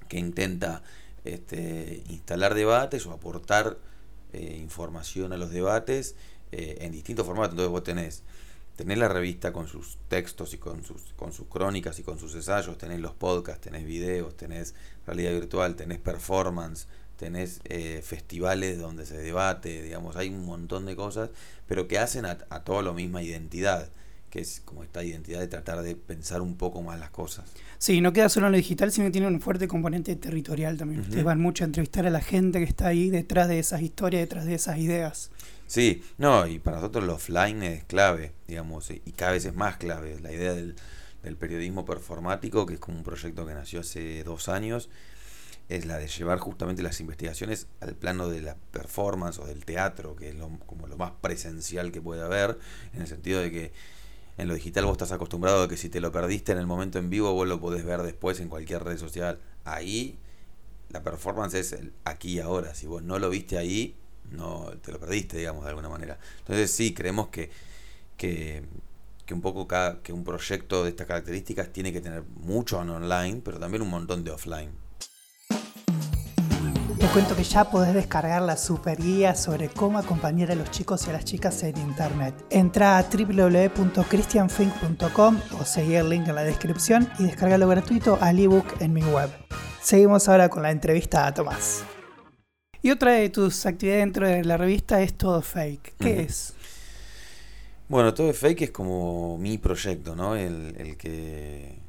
que 0.10 0.20
intenta 0.20 0.84
este, 1.24 2.04
instalar 2.10 2.54
debates 2.56 3.06
o 3.06 3.14
aportar 3.14 3.78
eh, 4.34 4.58
información 4.62 5.32
a 5.32 5.38
los 5.38 5.52
debates 5.52 6.16
eh, 6.52 6.80
en 6.82 6.92
distintos 6.92 7.26
formatos. 7.26 7.52
Entonces 7.52 7.72
vos 7.72 7.84
tenés, 7.84 8.24
tenés 8.76 8.98
la 8.98 9.08
revista 9.08 9.54
con 9.54 9.68
sus 9.68 9.98
textos 10.10 10.54
y 10.54 10.58
con 10.58 10.84
sus, 10.84 11.14
con 11.16 11.32
sus 11.32 11.48
crónicas 11.48 11.98
y 12.00 12.04
con 12.04 12.20
sus 12.20 12.36
ensayos, 12.36 12.78
tenés 12.78 13.00
los 13.00 13.14
podcasts, 13.14 13.62
tenés 13.62 13.86
videos, 13.86 14.36
tenés 14.36 14.76
realidad 15.06 15.32
virtual, 15.32 15.76
tenés 15.76 16.00
performance, 16.00 16.88
tenés 17.18 17.62
eh, 17.66 18.02
festivales 18.04 18.80
donde 18.80 19.06
se 19.06 19.18
debate, 19.18 19.82
digamos, 19.82 20.16
hay 20.16 20.30
un 20.30 20.46
montón 20.46 20.86
de 20.86 20.96
cosas, 20.96 21.30
pero 21.68 21.88
que 21.88 22.00
hacen 22.00 22.26
a, 22.26 22.38
a 22.50 22.64
todo 22.64 22.82
lo 22.82 22.94
misma 22.94 23.22
identidad, 23.22 23.90
que 24.30 24.40
es 24.40 24.62
como 24.66 24.84
esta 24.84 25.04
identidad 25.04 25.40
de 25.40 25.48
tratar 25.48 25.82
de 25.82 25.96
pensar 25.96 26.42
un 26.42 26.56
poco 26.56 26.82
más 26.82 27.00
las 27.00 27.10
cosas. 27.10 27.52
Sí, 27.78 28.02
no 28.02 28.14
queda 28.14 28.30
solo 28.30 28.48
en 28.48 28.54
lo 28.54 28.58
digital, 28.58 28.92
sino 28.92 29.08
que 29.08 29.12
tiene 29.12 29.28
un 29.28 29.42
fuerte 29.42 29.68
componente 29.68 30.16
territorial 30.16 30.78
también. 30.78 31.02
Ustedes 31.02 31.24
van 31.24 31.40
mucho 31.40 31.64
a 31.64 31.68
entrevistar 31.68 32.06
a 32.06 32.10
la 32.10 32.22
gente 32.22 32.60
que 32.60 32.66
está 32.66 32.88
ahí 32.88 33.10
detrás 33.10 33.48
de 33.48 33.60
esas 33.60 33.82
historias, 33.82 34.22
detrás 34.22 34.46
de 34.46 34.56
esas 34.56 34.78
ideas. 34.78 35.32
Sí, 35.68 36.04
no, 36.18 36.48
y 36.48 36.60
para 36.60 36.78
nosotros 36.78 37.04
lo 37.04 37.16
offline 37.16 37.62
es 37.64 37.84
clave, 37.84 38.34
digamos, 38.48 38.90
y 38.90 39.12
cada 39.12 39.34
vez 39.34 39.46
es 39.46 39.56
más 39.56 39.78
clave. 39.78 40.20
La 40.20 40.32
idea 40.32 40.54
del, 40.54 40.76
del 41.24 41.36
periodismo 41.36 41.86
performático, 41.86 42.66
que 42.66 42.76
es 42.76 42.80
como 42.80 42.98
un 42.98 43.04
proyecto 43.04 43.46
que 43.46 43.54
nació 43.54 43.82
hace 43.82 44.24
dos 44.24 44.50
años, 44.50 44.90
es 45.70 45.86
la 45.86 45.98
de 45.98 46.08
llevar 46.08 46.40
justamente 46.40 46.82
las 46.82 47.00
investigaciones 47.00 47.68
al 47.80 47.96
plano 47.96 48.28
de 48.28 48.42
la 48.42 48.56
performance 48.72 49.38
o 49.38 49.46
del 49.46 49.66
teatro, 49.66 50.16
que 50.16 50.30
es 50.30 50.36
lo, 50.36 50.50
como 50.66 50.88
lo 50.88 50.98
más 50.98 51.12
presencial 51.22 51.92
que 51.92 52.02
puede 52.02 52.24
haber, 52.24 52.58
en 52.94 53.02
el 53.02 53.08
sentido 53.08 53.40
de 53.40 53.52
que 53.52 53.72
en 54.40 54.48
lo 54.48 54.54
digital 54.54 54.86
vos 54.86 54.94
estás 54.94 55.12
acostumbrado 55.12 55.64
a 55.64 55.68
que 55.68 55.76
si 55.76 55.90
te 55.90 56.00
lo 56.00 56.14
perdiste 56.14 56.54
en 56.54 56.60
el 56.60 56.66
momento 56.66 56.98
en 56.98 57.10
vivo, 57.10 57.34
vos 57.34 57.48
lo 57.48 57.60
podés 57.60 57.84
ver 57.84 58.02
después 58.04 58.40
en 58.40 58.48
cualquier 58.48 58.84
red 58.84 58.98
social. 58.98 59.38
Ahí 59.66 60.18
la 60.90 61.04
performance 61.04 61.56
es 61.56 61.74
el 61.74 61.92
aquí 62.06 62.36
y 62.36 62.40
ahora. 62.40 62.74
Si 62.74 62.88
vos 62.88 63.04
no 63.04 63.20
lo 63.20 63.30
viste 63.30 63.58
ahí, 63.58 63.96
no 64.32 64.72
te 64.82 64.94
lo 64.94 65.00
perdiste, 65.00 65.38
digamos, 65.38 65.64
de 65.64 65.70
alguna 65.70 65.90
manera. 65.90 66.18
Entonces 66.40 66.72
sí, 66.72 66.94
creemos 66.94 67.28
que, 67.28 67.50
que, 68.16 68.64
un 69.32 69.42
poco 69.42 69.68
cada, 69.68 70.02
que 70.02 70.14
un 70.14 70.24
proyecto 70.24 70.86
de 70.86 70.92
estas 70.92 71.06
características 71.06 71.74
tiene 71.74 71.92
que 71.92 72.00
tener 72.00 72.24
mucho 72.24 72.80
online, 72.80 73.42
pero 73.44 73.60
también 73.60 73.82
un 73.82 73.90
montón 73.90 74.24
de 74.24 74.32
offline. 74.32 74.72
Te 77.00 77.08
cuento 77.08 77.34
que 77.34 77.46
ya 77.46 77.64
podés 77.64 77.94
descargar 77.94 78.42
la 78.42 78.58
super 78.58 79.02
guía 79.02 79.34
sobre 79.34 79.70
cómo 79.70 80.00
acompañar 80.00 80.52
a 80.52 80.56
los 80.56 80.70
chicos 80.70 81.08
y 81.08 81.10
a 81.10 81.14
las 81.14 81.24
chicas 81.24 81.64
en 81.64 81.78
internet. 81.78 82.36
Entra 82.50 82.98
a 82.98 83.04
www.christianfink.com 83.04 85.40
o 85.58 85.64
seguí 85.64 85.96
el 85.96 86.10
link 86.10 86.28
en 86.28 86.36
la 86.36 86.44
descripción 86.44 87.10
y 87.18 87.24
descargalo 87.24 87.70
gratuito 87.70 88.18
al 88.20 88.38
ebook 88.38 88.82
en 88.82 88.92
mi 88.92 89.02
web. 89.02 89.30
Seguimos 89.82 90.28
ahora 90.28 90.50
con 90.50 90.62
la 90.62 90.72
entrevista 90.72 91.26
a 91.26 91.34
Tomás. 91.34 91.86
Y 92.82 92.92
otra 92.92 93.14
de 93.14 93.30
tus 93.30 93.66
actividades 93.66 94.02
dentro 94.02 94.28
de 94.28 94.44
la 94.44 94.58
revista 94.58 95.02
es 95.02 95.14
Todo 95.14 95.42
Fake. 95.42 95.94
¿Qué 95.98 96.24
es? 96.24 96.54
Bueno, 97.88 98.14
Todo 98.14 98.34
Fake 98.34 98.64
es 98.64 98.72
como 98.72 99.38
mi 99.38 99.58
proyecto, 99.58 100.18
¿no? 100.18 100.36
El, 100.36 100.98
que, 100.98 101.80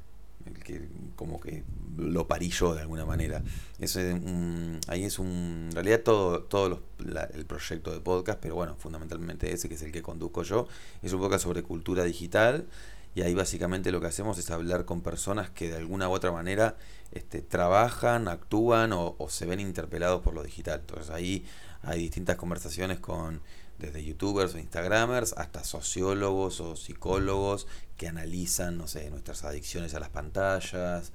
el 0.47 0.63
que 0.63 0.89
como 1.17 1.41
que 1.41 1.65
lo 1.97 2.27
parí 2.29 2.51
yo 2.51 2.75
de 2.75 2.83
alguna 2.83 3.05
manera. 3.05 3.43
Es 3.79 3.97
ahí 3.97 5.05
es 5.05 5.19
un, 5.19 5.67
en 5.69 5.73
realidad 5.73 6.01
todo, 6.01 6.43
todo 6.43 6.83
el 6.99 7.47
proyecto 7.47 7.93
de 7.93 8.01
podcast, 8.01 8.39
pero 8.41 8.55
bueno, 8.55 8.77
fundamentalmente 8.77 9.53
ese 9.53 9.69
que 9.69 9.75
es 9.75 9.83
el 9.83 9.93
que 9.93 10.03
conduzco 10.03 10.43
yo, 10.43 10.69
es 11.03 11.13
un 11.13 11.21
podcast 11.21 11.45
sobre 11.45 11.63
cultura 11.63 12.05
digital 12.05 12.67
y 13.15 13.23
ahí 13.23 13.35
básicamente 13.35 13.91
lo 13.91 14.01
que 14.01 14.07
hacemos 14.07 14.39
es 14.39 14.51
hablar 14.51 14.85
con 14.85 15.01
personas 15.01 15.51
que 15.51 15.69
de 15.69 15.77
alguna 15.77 16.09
u 16.09 16.13
otra 16.13 16.31
manera 16.31 16.77
este, 17.11 17.43
trabajan, 17.43 18.29
actúan 18.29 18.93
o, 18.93 19.17
se 19.29 19.47
ven 19.47 19.59
interpelados 19.59 20.23
por 20.23 20.35
lo 20.35 20.45
digital. 20.45 20.81
Entonces 20.81 21.11
ahí 21.11 21.45
hay 21.83 22.01
distintas 22.01 22.37
conversaciones 22.37 23.01
con 23.01 23.41
desde 23.79 24.05
youtubers 24.05 24.55
o 24.55 24.59
instagramers 24.59 25.33
hasta 25.39 25.65
sociólogos 25.65 26.61
o 26.61 26.77
psicólogos 26.77 27.67
que 27.97 28.09
analizan, 28.09 28.77
no 28.77 28.87
sé, 28.87 29.11
nuestras 29.11 29.43
adicciones 29.43 29.95
a 29.95 30.01
las 30.01 30.11
pantallas, 30.11 31.13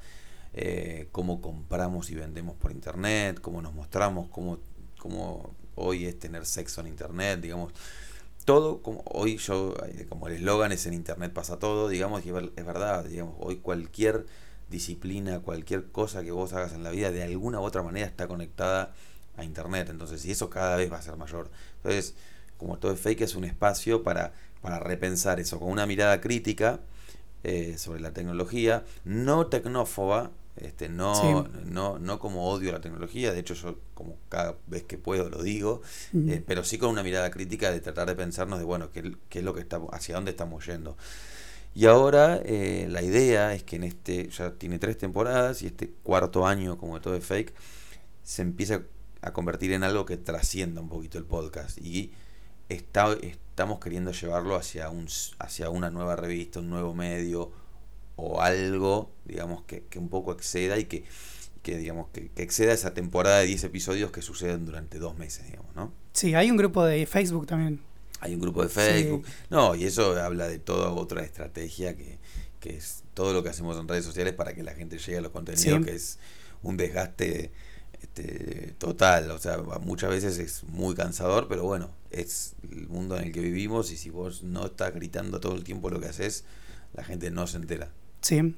eh, 0.57 1.09
cómo 1.11 1.41
compramos 1.41 2.09
y 2.09 2.15
vendemos 2.15 2.55
por 2.55 2.71
internet, 2.71 3.41
cómo 3.41 3.61
nos 3.61 3.73
mostramos, 3.73 4.29
cómo, 4.29 4.59
cómo 4.97 5.53
hoy 5.75 6.05
es 6.05 6.17
tener 6.17 6.45
sexo 6.45 6.79
en 6.79 6.87
internet, 6.87 7.41
digamos. 7.41 7.73
todo, 8.45 8.81
como 8.81 9.03
hoy 9.05 9.35
yo, 9.35 9.75
eh, 9.85 10.05
como 10.07 10.27
el 10.27 10.35
eslogan 10.35 10.71
es 10.71 10.85
en 10.85 10.93
internet 10.93 11.33
pasa 11.33 11.59
todo, 11.59 11.89
digamos, 11.89 12.25
y 12.25 12.29
es 12.29 12.65
verdad, 12.65 13.03
digamos, 13.03 13.35
hoy 13.39 13.57
cualquier 13.57 14.25
disciplina, 14.69 15.41
cualquier 15.41 15.91
cosa 15.91 16.23
que 16.23 16.31
vos 16.31 16.53
hagas 16.53 16.71
en 16.71 16.83
la 16.83 16.91
vida, 16.91 17.11
de 17.11 17.23
alguna 17.23 17.59
u 17.59 17.63
otra 17.63 17.83
manera 17.83 18.07
está 18.07 18.27
conectada 18.29 18.93
a 19.35 19.43
internet. 19.43 19.89
Entonces, 19.89 20.23
y 20.25 20.31
eso 20.31 20.49
cada 20.49 20.77
vez 20.77 20.89
va 20.89 20.99
a 20.99 21.01
ser 21.01 21.17
mayor. 21.17 21.51
Entonces, 21.77 22.15
como 22.57 22.77
todo 22.79 22.93
es 22.93 22.99
fake, 23.01 23.21
es 23.21 23.35
un 23.35 23.43
espacio 23.43 24.03
para, 24.03 24.31
para 24.61 24.79
repensar 24.79 25.41
eso, 25.41 25.59
con 25.59 25.69
una 25.69 25.85
mirada 25.85 26.21
crítica 26.21 26.79
eh, 27.43 27.77
sobre 27.77 27.99
la 27.99 28.13
tecnología, 28.13 28.85
no 29.03 29.47
tecnófoba, 29.47 30.31
este, 30.57 30.87
no, 30.87 31.47
no, 31.65 31.99
no 31.99 32.19
como 32.19 32.49
odio 32.49 32.69
a 32.69 32.73
la 32.73 32.81
tecnología, 32.81 33.33
de 33.33 33.39
hecho 33.39 33.53
yo 33.53 33.77
como 33.93 34.17
cada 34.29 34.57
vez 34.67 34.83
que 34.83 34.97
puedo 34.97 35.29
lo 35.29 35.43
digo, 35.43 35.81
eh, 36.13 36.43
pero 36.45 36.63
sí 36.63 36.77
con 36.77 36.89
una 36.89 37.03
mirada 37.03 37.29
crítica 37.29 37.71
de 37.71 37.81
tratar 37.81 38.07
de 38.07 38.15
pensarnos 38.15 38.59
de, 38.59 38.65
bueno, 38.65 38.89
qué, 38.91 39.15
qué 39.29 39.39
es 39.39 39.45
lo 39.45 39.53
que 39.53 39.61
estamos, 39.61 39.89
hacia 39.93 40.15
dónde 40.15 40.31
estamos 40.31 40.65
yendo. 40.65 40.97
Y 41.73 41.87
ahora 41.87 42.39
eh, 42.45 42.87
la 42.89 43.01
idea 43.01 43.53
es 43.53 43.63
que 43.63 43.75
en 43.75 43.83
este, 43.83 44.29
ya 44.29 44.51
tiene 44.53 44.79
tres 44.79 44.97
temporadas 44.97 45.61
y 45.61 45.65
este 45.65 45.91
cuarto 46.03 46.47
año, 46.47 46.77
como 46.77 47.01
todo 47.01 47.15
es 47.15 47.25
fake, 47.25 47.53
se 48.23 48.41
empieza 48.41 48.83
a 49.21 49.33
convertir 49.33 49.73
en 49.73 49.83
algo 49.83 50.05
que 50.05 50.15
trascienda 50.15 50.79
un 50.79 50.87
poquito 50.87 51.17
el 51.17 51.25
podcast. 51.25 51.77
Y 51.79 52.13
está, 52.69 53.11
estamos 53.21 53.81
queriendo 53.81 54.13
llevarlo 54.13 54.55
hacia, 54.55 54.89
un, 54.89 55.07
hacia 55.37 55.69
una 55.69 55.89
nueva 55.89 56.15
revista, 56.15 56.61
un 56.61 56.69
nuevo 56.69 56.95
medio 56.95 57.51
o 58.15 58.41
algo, 58.41 59.11
digamos, 59.25 59.63
que, 59.63 59.83
que 59.83 59.99
un 59.99 60.09
poco 60.09 60.31
exceda 60.31 60.77
y 60.77 60.85
que, 60.85 61.03
que 61.61 61.77
digamos, 61.77 62.09
que, 62.09 62.29
que, 62.29 62.43
exceda 62.43 62.73
esa 62.73 62.93
temporada 62.93 63.39
de 63.39 63.47
10 63.47 63.65
episodios 63.65 64.11
que 64.11 64.21
suceden 64.21 64.65
durante 64.65 64.99
dos 64.99 65.17
meses, 65.17 65.45
digamos, 65.45 65.75
¿no? 65.75 65.91
Sí, 66.13 66.33
hay 66.33 66.49
un 66.49 66.57
grupo 66.57 66.85
de 66.85 67.05
Facebook 67.05 67.45
también 67.45 67.81
hay 68.25 68.33
un 68.33 68.41
grupo 68.41 68.63
de 68.63 68.69
Facebook. 68.69 69.25
No, 69.49 69.75
y 69.75 69.85
eso 69.85 70.19
habla 70.19 70.47
de 70.47 70.59
toda 70.59 70.91
otra 70.91 71.23
estrategia 71.23 71.95
que, 71.95 72.17
que, 72.59 72.77
es 72.77 73.03
todo 73.13 73.33
lo 73.33 73.43
que 73.43 73.49
hacemos 73.49 73.77
en 73.77 73.87
redes 73.87 74.05
sociales 74.05 74.33
para 74.33 74.53
que 74.53 74.63
la 74.63 74.73
gente 74.73 74.97
llegue 74.97 75.17
a 75.17 75.21
los 75.21 75.31
contenidos, 75.31 75.85
que 75.85 75.93
es 75.93 76.19
un 76.63 76.77
desgaste 76.77 77.51
este, 78.01 78.73
total. 78.77 79.31
O 79.31 79.37
sea, 79.37 79.57
muchas 79.81 80.09
veces 80.09 80.39
es 80.39 80.63
muy 80.63 80.95
cansador, 80.95 81.47
pero 81.47 81.63
bueno, 81.63 81.91
es 82.09 82.55
el 82.71 82.87
mundo 82.87 83.17
en 83.17 83.25
el 83.25 83.31
que 83.31 83.41
vivimos 83.41 83.91
y 83.91 83.97
si 83.97 84.09
vos 84.09 84.43
no 84.43 84.65
estás 84.65 84.93
gritando 84.93 85.39
todo 85.39 85.55
el 85.55 85.63
tiempo 85.63 85.89
lo 85.89 85.99
que 85.99 86.07
haces, 86.07 86.45
la 86.93 87.03
gente 87.03 87.29
no 87.31 87.47
se 87.47 87.57
entera. 87.57 87.91
Sí. 88.25 88.55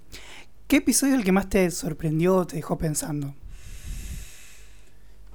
¿Qué 0.69 0.77
episodio 0.77 1.15
es 1.15 1.19
el 1.19 1.25
que 1.25 1.33
más 1.33 1.50
te 1.50 1.69
sorprendió 1.71 2.47
te 2.47 2.55
dejó 2.55 2.77
pensando? 2.77 3.36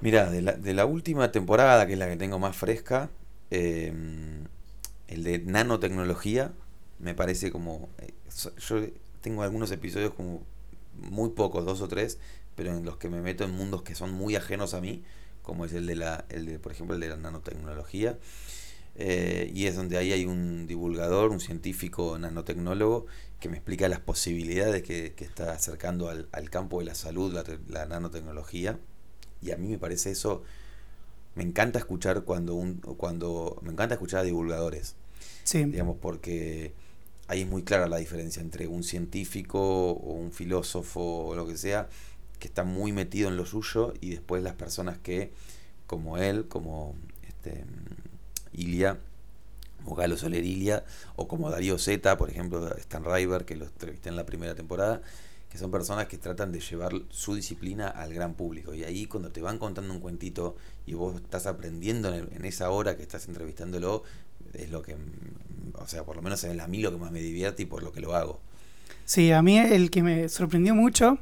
Mira, 0.00 0.30
de 0.30 0.40
la, 0.40 0.52
de 0.52 0.72
la 0.72 0.86
última 0.86 1.30
temporada, 1.30 1.86
que 1.86 1.92
es 1.92 1.98
la 1.98 2.08
que 2.08 2.16
tengo 2.16 2.38
más 2.38 2.56
fresca, 2.56 3.10
eh, 3.50 3.92
el 5.08 5.22
de 5.22 5.38
nanotecnología 5.40 6.50
me 6.98 7.14
parece 7.14 7.52
como... 7.52 7.90
Eh, 7.98 8.14
yo 8.66 8.86
tengo 9.20 9.42
algunos 9.42 9.70
episodios 9.70 10.14
como 10.14 10.40
muy 10.96 11.28
pocos, 11.28 11.66
dos 11.66 11.82
o 11.82 11.88
tres, 11.88 12.18
pero 12.54 12.74
en 12.74 12.86
los 12.86 12.96
que 12.96 13.10
me 13.10 13.20
meto 13.20 13.44
en 13.44 13.50
mundos 13.50 13.82
que 13.82 13.94
son 13.94 14.12
muy 14.14 14.34
ajenos 14.34 14.72
a 14.72 14.80
mí, 14.80 15.04
como 15.42 15.66
es 15.66 15.74
el 15.74 15.86
de 15.86 15.96
la, 15.96 16.24
el 16.30 16.46
de, 16.46 16.58
por 16.58 16.72
ejemplo, 16.72 16.94
el 16.94 17.02
de 17.02 17.08
la 17.08 17.18
nanotecnología. 17.18 18.16
Eh, 18.96 19.50
y 19.54 19.66
es 19.66 19.76
donde 19.76 19.96
ahí 19.96 20.12
hay 20.12 20.26
un 20.26 20.66
divulgador, 20.66 21.30
un 21.30 21.40
científico 21.40 22.18
nanotecnólogo, 22.18 23.06
que 23.40 23.48
me 23.48 23.56
explica 23.56 23.88
las 23.88 24.00
posibilidades 24.00 24.82
que, 24.82 25.14
que 25.14 25.24
está 25.24 25.52
acercando 25.52 26.08
al, 26.08 26.28
al, 26.32 26.50
campo 26.50 26.78
de 26.80 26.84
la 26.84 26.94
salud 26.94 27.32
la, 27.32 27.44
la 27.68 27.86
nanotecnología. 27.86 28.78
Y 29.40 29.50
a 29.50 29.56
mí 29.56 29.68
me 29.68 29.78
parece 29.78 30.10
eso 30.10 30.42
me 31.34 31.42
encanta 31.42 31.78
escuchar 31.78 32.22
cuando 32.22 32.54
un 32.54 32.74
cuando 32.74 33.58
me 33.62 33.72
encanta 33.72 33.94
escuchar 33.94 34.20
a 34.20 34.24
divulgadores 34.24 34.96
sí. 35.44 35.64
digamos 35.64 35.96
porque 36.00 36.74
ahí 37.28 37.42
es 37.42 37.48
muy 37.48 37.62
clara 37.62 37.88
la 37.88 37.96
diferencia 37.96 38.42
entre 38.42 38.66
un 38.66 38.82
científico 38.82 39.92
o 39.92 40.12
un 40.12 40.32
filósofo 40.32 41.26
o 41.26 41.34
lo 41.34 41.46
que 41.46 41.56
sea 41.56 41.88
que 42.38 42.48
está 42.48 42.64
muy 42.64 42.92
metido 42.92 43.28
en 43.28 43.36
lo 43.36 43.46
suyo 43.46 43.94
y 44.00 44.10
después 44.10 44.42
las 44.42 44.54
personas 44.54 44.98
que 44.98 45.32
como 45.86 46.18
él 46.18 46.48
como 46.48 46.94
este 47.26 47.64
Ilia 48.52 48.98
Soler 50.16 50.44
Ilia 50.44 50.84
o 51.16 51.26
como 51.26 51.50
Darío 51.50 51.78
Zeta 51.78 52.16
por 52.16 52.30
ejemplo 52.30 52.74
Stan 52.76 53.04
River 53.04 53.44
que 53.44 53.56
lo 53.56 53.66
entrevisté 53.66 54.08
en 54.08 54.16
la 54.16 54.24
primera 54.24 54.54
temporada 54.54 55.02
que 55.52 55.58
son 55.58 55.70
personas 55.70 56.06
que 56.06 56.16
tratan 56.16 56.50
de 56.50 56.60
llevar 56.60 56.92
su 57.10 57.34
disciplina 57.34 57.88
al 57.88 58.14
gran 58.14 58.32
público. 58.32 58.72
Y 58.72 58.84
ahí 58.84 59.04
cuando 59.04 59.30
te 59.30 59.42
van 59.42 59.58
contando 59.58 59.92
un 59.92 60.00
cuentito 60.00 60.56
y 60.86 60.94
vos 60.94 61.16
estás 61.16 61.44
aprendiendo 61.44 62.14
en, 62.14 62.42
esa 62.46 62.70
hora 62.70 62.96
que 62.96 63.02
estás 63.02 63.28
entrevistándolo, 63.28 64.02
es 64.54 64.70
lo 64.70 64.80
que, 64.80 64.96
o 65.74 65.86
sea, 65.86 66.04
por 66.04 66.16
lo 66.16 66.22
menos 66.22 66.42
es 66.42 66.58
a 66.58 66.66
mí 66.68 66.80
lo 66.80 66.90
que 66.90 66.96
más 66.96 67.12
me 67.12 67.20
divierte 67.20 67.64
y 67.64 67.66
por 67.66 67.82
lo 67.82 67.92
que 67.92 68.00
lo 68.00 68.16
hago. 68.16 68.40
Sí, 69.04 69.30
a 69.30 69.42
mí 69.42 69.58
el 69.58 69.90
que 69.90 70.02
me 70.02 70.30
sorprendió 70.30 70.74
mucho 70.74 71.18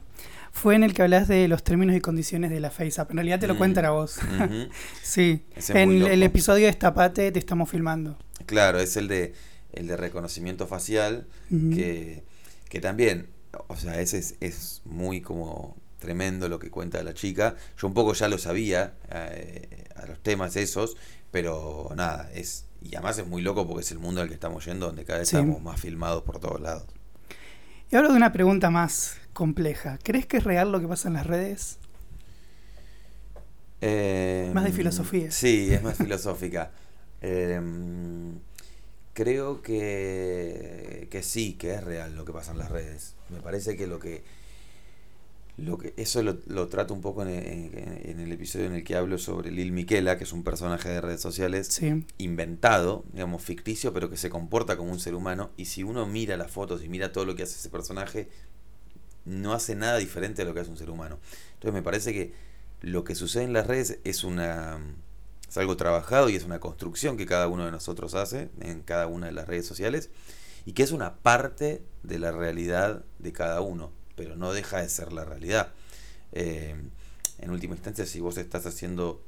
fue 0.52 0.74
en 0.74 0.82
el 0.82 0.94
que 0.94 1.02
hablas 1.02 1.28
de 1.28 1.48
los 1.48 1.62
términos 1.62 1.96
y 1.96 2.00
condiciones 2.00 2.50
de 2.50 2.60
la 2.60 2.70
FaceApp. 2.70 3.10
En 3.10 3.16
realidad 3.18 3.40
te 3.40 3.46
lo 3.46 3.54
mm. 3.54 3.58
cuentan 3.58 3.84
a 3.84 3.90
vos. 3.90 4.18
sí, 5.02 5.44
en 5.68 6.02
el 6.02 6.22
episodio 6.22 6.64
de 6.64 6.70
Estapate 6.70 7.32
te 7.32 7.38
estamos 7.38 7.70
filmando. 7.70 8.16
Claro, 8.46 8.78
es 8.80 8.96
el 8.96 9.08
de 9.08 9.34
el 9.72 9.86
de 9.86 9.96
reconocimiento 9.96 10.66
facial 10.66 11.28
que, 11.48 12.24
que 12.68 12.80
también 12.80 13.28
o 13.68 13.76
sea, 13.76 14.00
ese 14.00 14.18
es, 14.18 14.34
es, 14.40 14.82
muy 14.84 15.20
como 15.20 15.76
tremendo 15.98 16.48
lo 16.48 16.58
que 16.58 16.70
cuenta 16.70 17.02
la 17.02 17.14
chica. 17.14 17.56
Yo 17.78 17.88
un 17.88 17.94
poco 17.94 18.14
ya 18.14 18.28
lo 18.28 18.38
sabía 18.38 18.94
eh, 19.10 19.84
a 19.96 20.06
los 20.06 20.20
temas 20.20 20.56
esos, 20.56 20.96
pero 21.30 21.90
nada, 21.96 22.30
es 22.34 22.66
y 22.82 22.94
además 22.94 23.18
es 23.18 23.26
muy 23.26 23.42
loco 23.42 23.66
porque 23.66 23.82
es 23.82 23.92
el 23.92 23.98
mundo 23.98 24.22
al 24.22 24.28
que 24.28 24.34
estamos 24.34 24.64
yendo, 24.64 24.86
donde 24.86 25.04
cada 25.04 25.18
vez 25.18 25.28
sí. 25.28 25.36
estamos 25.36 25.60
más 25.62 25.80
filmados 25.80 26.22
por 26.22 26.40
todos 26.40 26.60
lados. 26.60 26.84
Y 27.90 27.96
ahora 27.96 28.08
de 28.08 28.16
una 28.16 28.32
pregunta 28.32 28.70
más 28.70 29.16
compleja. 29.32 29.98
¿Crees 30.02 30.26
que 30.26 30.36
es 30.36 30.44
real 30.44 30.70
lo 30.70 30.80
que 30.80 30.86
pasa 30.86 31.08
en 31.08 31.14
las 31.14 31.26
redes? 31.26 31.78
Eh, 33.80 34.50
más 34.54 34.64
de 34.64 34.72
filosofía. 34.72 35.30
Sí, 35.30 35.72
es 35.72 35.82
más 35.82 35.96
filosófica. 35.96 36.70
Eh, 37.22 37.60
creo 39.12 39.60
que, 39.60 41.06
que 41.10 41.22
sí, 41.22 41.52
que 41.52 41.74
es 41.74 41.84
real 41.84 42.16
lo 42.16 42.24
que 42.24 42.32
pasa 42.32 42.52
en 42.52 42.56
las 42.56 42.70
redes. 42.70 43.14
Me 43.28 43.40
parece 43.40 43.76
que 43.76 43.86
lo 43.86 44.00
que 44.00 44.24
lo 45.60 45.78
que 45.78 45.92
eso 45.96 46.22
lo, 46.22 46.38
lo 46.46 46.68
trato 46.68 46.94
un 46.94 47.00
poco 47.00 47.22
en, 47.22 47.28
en, 47.28 48.00
en, 48.04 48.20
el 48.20 48.32
episodio 48.32 48.66
en 48.66 48.74
el 48.74 48.84
que 48.84 48.96
hablo 48.96 49.18
sobre 49.18 49.50
Lil 49.50 49.72
Miquela, 49.72 50.16
que 50.16 50.24
es 50.24 50.32
un 50.32 50.42
personaje 50.42 50.88
de 50.88 51.00
redes 51.00 51.20
sociales 51.20 51.66
sí. 51.68 52.04
inventado, 52.18 53.04
digamos 53.12 53.42
ficticio, 53.42 53.92
pero 53.92 54.08
que 54.08 54.16
se 54.16 54.30
comporta 54.30 54.76
como 54.76 54.90
un 54.90 55.00
ser 55.00 55.14
humano. 55.14 55.50
Y 55.56 55.66
si 55.66 55.82
uno 55.82 56.06
mira 56.06 56.36
las 56.36 56.50
fotos 56.50 56.82
y 56.82 56.88
mira 56.88 57.12
todo 57.12 57.26
lo 57.26 57.34
que 57.34 57.42
hace 57.42 57.56
ese 57.56 57.68
personaje, 57.68 58.28
no 59.24 59.52
hace 59.52 59.74
nada 59.74 59.98
diferente 59.98 60.42
a 60.42 60.44
lo 60.46 60.54
que 60.54 60.60
hace 60.60 60.70
un 60.70 60.78
ser 60.78 60.90
humano. 60.90 61.18
Entonces 61.54 61.74
me 61.74 61.82
parece 61.82 62.12
que 62.12 62.32
lo 62.80 63.04
que 63.04 63.14
sucede 63.14 63.44
en 63.44 63.52
las 63.52 63.66
redes 63.66 63.98
es 64.04 64.24
una 64.24 64.80
es 65.46 65.58
algo 65.58 65.76
trabajado 65.76 66.30
y 66.30 66.36
es 66.36 66.44
una 66.44 66.60
construcción 66.60 67.16
que 67.16 67.26
cada 67.26 67.48
uno 67.48 67.64
de 67.64 67.72
nosotros 67.72 68.14
hace 68.14 68.50
en 68.60 68.82
cada 68.82 69.08
una 69.08 69.26
de 69.26 69.32
las 69.32 69.48
redes 69.48 69.66
sociales 69.66 70.10
y 70.64 70.72
que 70.72 70.84
es 70.84 70.92
una 70.92 71.16
parte 71.16 71.82
de 72.04 72.18
la 72.20 72.30
realidad 72.30 73.04
de 73.18 73.32
cada 73.32 73.60
uno, 73.60 73.90
pero 74.20 74.36
no 74.36 74.52
deja 74.52 74.82
de 74.82 74.88
ser 74.90 75.14
la 75.14 75.24
realidad. 75.24 75.70
Eh, 76.32 76.76
en 77.38 77.50
última 77.50 77.74
instancia, 77.74 78.04
si 78.04 78.20
vos 78.20 78.36
estás 78.36 78.66
haciendo, 78.66 79.24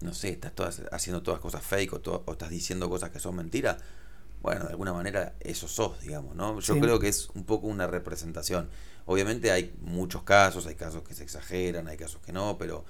no 0.00 0.12
sé, 0.14 0.30
estás 0.30 0.52
todas, 0.52 0.82
haciendo 0.90 1.22
todas 1.22 1.38
cosas 1.38 1.62
fake 1.62 1.92
o, 1.92 2.00
to 2.00 2.24
o, 2.26 2.32
estás 2.32 2.50
diciendo 2.50 2.90
cosas 2.90 3.10
que 3.10 3.20
son 3.20 3.36
mentiras, 3.36 3.76
bueno, 4.42 4.64
de 4.64 4.70
alguna 4.70 4.92
manera 4.92 5.36
eso 5.38 5.68
sos, 5.68 6.00
digamos, 6.00 6.34
¿no? 6.34 6.58
Yo 6.58 6.74
sí. 6.74 6.80
creo 6.80 6.98
que 6.98 7.06
es 7.06 7.28
un 7.34 7.44
poco 7.44 7.68
una 7.68 7.86
representación. 7.86 8.68
Obviamente 9.06 9.52
hay 9.52 9.72
muchos 9.80 10.24
casos, 10.24 10.66
hay 10.66 10.74
casos 10.74 11.04
que 11.04 11.14
se 11.14 11.22
exageran, 11.22 11.86
hay 11.86 11.96
casos 11.96 12.20
que 12.20 12.32
no, 12.32 12.58
pero 12.58 12.84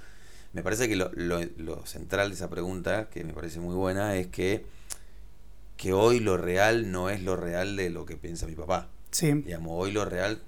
me 0.54 0.62
parece 0.62 0.88
que 0.88 0.97
lo, 0.97 1.11
lo, 1.12 1.40
lo, 1.59 1.85
central 1.85 2.30
de 2.30 2.37
esa 2.37 2.49
pregunta, 2.49 3.11
que 3.11 3.25
me 3.25 3.35
parece 3.35 3.61
muy 3.61 3.75
buena, 3.75 4.16
es 4.16 4.28
que, 4.28 4.64
que 5.76 5.92
hoy 5.92 6.21
lo 6.21 6.38
real 6.38 6.90
no 6.90 7.11
es 7.11 7.23
lo 7.23 7.37
real 7.37 7.76
de 7.76 7.90
lo 7.90 8.07
que 8.07 8.16
piensa 8.16 8.47
mi 8.47 8.54
papá. 8.54 8.88
Sí. 9.11 9.33
Digamos, 9.33 9.73
hoy 9.75 9.92
lo 9.92 10.07
real 10.07 10.40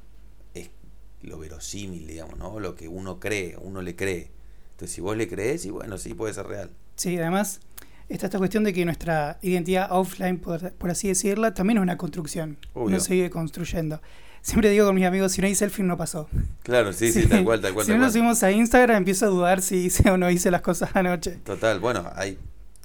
lo 1.22 1.38
verosímil, 1.38 2.06
digamos, 2.06 2.38
¿no? 2.38 2.60
Lo 2.60 2.74
que 2.74 2.88
uno 2.88 3.20
cree, 3.20 3.56
uno 3.60 3.82
le 3.82 3.96
cree. 3.96 4.30
Entonces, 4.72 4.94
si 4.94 5.00
vos 5.00 5.16
le 5.16 5.28
crees, 5.28 5.64
y 5.64 5.70
bueno, 5.70 5.98
sí 5.98 6.14
puede 6.14 6.32
ser 6.34 6.46
real. 6.46 6.70
Sí, 6.96 7.18
además, 7.18 7.60
está 8.08 8.26
esta 8.26 8.38
cuestión 8.38 8.64
de 8.64 8.72
que 8.72 8.84
nuestra 8.84 9.38
identidad 9.42 9.88
offline, 9.90 10.38
por, 10.38 10.72
por 10.72 10.90
así 10.90 11.08
decirla, 11.08 11.54
también 11.54 11.78
es 11.78 11.82
una 11.82 11.96
construcción. 11.96 12.58
Obvio. 12.72 12.86
Uno 12.86 13.00
sigue 13.00 13.30
construyendo 13.30 14.00
siempre 14.42 14.70
digo 14.70 14.86
con 14.86 14.94
mis 14.94 15.04
amigos, 15.04 15.32
si 15.32 15.40
no 15.40 15.48
hice 15.48 15.64
el 15.64 15.70
film 15.70 15.88
no 15.88 15.96
pasó. 15.96 16.28
Claro, 16.62 16.92
sí, 16.92 17.12
sí, 17.12 17.22
sí 17.22 17.28
tal 17.28 17.44
cual, 17.44 17.60
tal 17.60 17.74
cual. 17.74 17.86
Si 17.90 17.92
no 17.92 17.98
lo 17.98 18.10
subimos 18.10 18.42
a 18.42 18.50
Instagram, 18.50 18.98
empiezo 18.98 19.26
a 19.26 19.28
dudar 19.28 19.62
si 19.62 19.76
hice 19.76 20.10
o 20.10 20.16
no 20.16 20.30
hice 20.30 20.50
las 20.50 20.62
cosas 20.62 20.94
anoche. 20.94 21.32
Total, 21.44 21.78
bueno, 21.80 22.10
hay, 22.14 22.38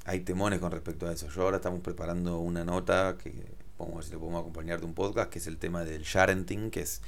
hay 0.05 0.21
temones 0.21 0.59
con 0.59 0.71
respecto 0.71 1.07
a 1.07 1.13
eso. 1.13 1.29
Yo 1.29 1.43
ahora 1.43 1.57
estamos 1.57 1.81
preparando 1.81 2.39
una 2.39 2.63
nota 2.63 3.17
que 3.21 3.33
vamos 3.77 3.93
a 3.93 3.97
ver 3.97 4.05
si 4.05 4.11
lo 4.13 4.19
podemos 4.19 4.41
acompañar 4.41 4.79
de 4.79 4.85
un 4.85 4.93
podcast, 4.93 5.29
que 5.29 5.39
es 5.39 5.47
el 5.47 5.57
tema 5.57 5.85
del 5.85 6.03
sharenting, 6.03 6.71
que 6.71 6.81
es 6.81 7.01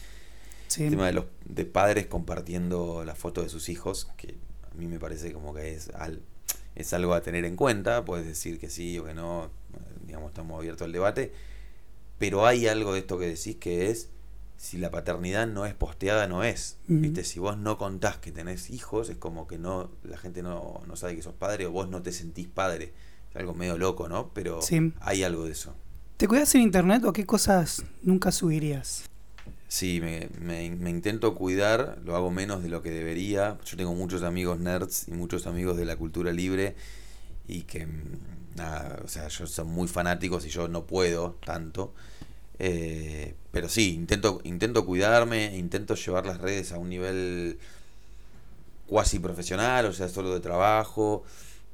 sí. 0.68 0.84
el 0.84 0.92
tema 0.92 1.08
de 1.08 1.14
los 1.14 1.26
de 1.46 1.66
padres 1.66 2.08
compartiendo 2.08 3.04
la 3.06 3.16
foto 3.16 3.42
de 3.42 3.50
sus 3.50 3.70
hijos, 3.70 4.10
que 4.18 4.36
a 4.72 4.76
mí 4.76 4.88
me 4.88 5.00
parece 5.00 5.34
como 5.34 5.54
que 5.54 5.74
es 5.74 5.90
al 5.90 6.22
es 6.78 6.94
algo 6.94 7.16
a 7.16 7.22
tener 7.22 7.44
en 7.44 7.56
cuenta, 7.56 8.06
puedes 8.06 8.28
decir 8.28 8.60
que 8.60 8.70
sí 8.70 9.00
o 9.00 9.06
que 9.06 9.16
no, 9.16 9.50
digamos, 10.06 10.30
estamos 10.30 10.60
abiertos 10.60 10.86
al 10.86 10.92
debate, 10.92 11.32
pero 12.20 12.46
hay 12.46 12.68
algo 12.68 12.94
de 12.94 13.00
esto 13.00 13.18
que 13.18 13.26
decís 13.26 13.56
que 13.56 13.90
es, 13.90 14.10
si 14.58 14.78
la 14.78 14.92
paternidad 14.92 15.48
no 15.48 15.66
es 15.66 15.74
posteada, 15.74 16.28
no 16.28 16.44
es. 16.44 16.78
¿Viste? 16.88 17.24
Si 17.24 17.40
vos 17.40 17.58
no 17.58 17.78
contás 17.78 18.18
que 18.18 18.32
tenés 18.32 18.70
hijos, 18.70 19.10
es 19.10 19.18
como 19.18 19.48
que 19.48 19.58
no 19.58 19.90
la 20.04 20.18
gente 20.18 20.44
no, 20.44 20.82
no 20.88 20.96
sabe 20.96 21.16
que 21.16 21.22
sos 21.22 21.34
padre 21.34 21.66
o 21.66 21.72
vos 21.72 21.90
no 21.90 22.02
te 22.02 22.12
sentís 22.12 22.48
padre. 22.48 22.94
Es 23.32 23.36
algo 23.36 23.54
medio 23.54 23.78
loco, 23.78 24.08
¿no? 24.08 24.32
Pero 24.34 24.60
hay 25.02 25.24
algo 25.24 25.46
de 25.46 25.52
eso. 25.52 25.76
¿Te 26.18 26.28
cuidas 26.28 26.54
en 26.56 26.62
internet 26.62 27.04
o 27.06 27.14
qué 27.14 27.26
cosas 27.26 27.84
nunca 28.02 28.32
subirías? 28.32 29.04
Sí, 29.68 30.00
me, 30.02 30.30
me, 30.40 30.70
me, 30.72 30.90
intento 30.90 31.36
cuidar, 31.36 32.00
lo 32.06 32.16
hago 32.16 32.32
menos 32.32 32.64
de 32.64 32.70
lo 32.70 32.82
que 32.82 32.92
debería. 32.92 33.58
Yo 33.66 33.78
tengo 33.78 33.94
muchos 33.94 34.24
amigos 34.24 34.60
nerds 34.60 35.08
y 35.08 35.12
muchos 35.12 35.46
amigos 35.48 35.78
de 35.78 35.86
la 35.86 35.98
cultura 35.98 36.32
libre 36.32 36.76
y 37.48 37.64
que, 37.64 37.86
mm, 37.86 38.56
nada, 38.56 39.02
o 39.04 39.08
sea, 39.08 39.26
ellos 39.26 39.52
son 39.52 39.68
muy 39.68 39.88
fanáticos 39.88 40.46
y 40.46 40.50
yo 40.50 40.68
no 40.68 40.86
puedo 40.86 41.38
tanto. 41.46 41.94
Eh, 42.60 43.36
pero 43.52 43.70
sí, 43.70 43.94
intento, 43.94 44.42
intento 44.44 44.86
cuidarme, 44.86 45.58
intento 45.58 45.96
llevar 45.96 46.26
las 46.26 46.40
redes 46.40 46.72
a 46.72 46.78
un 46.78 46.90
nivel 46.90 47.60
cuasi 48.88 49.20
profesional, 49.20 49.86
o 49.86 49.94
sea, 49.94 50.08
solo 50.10 50.34
de 50.34 50.40
trabajo. 50.40 51.24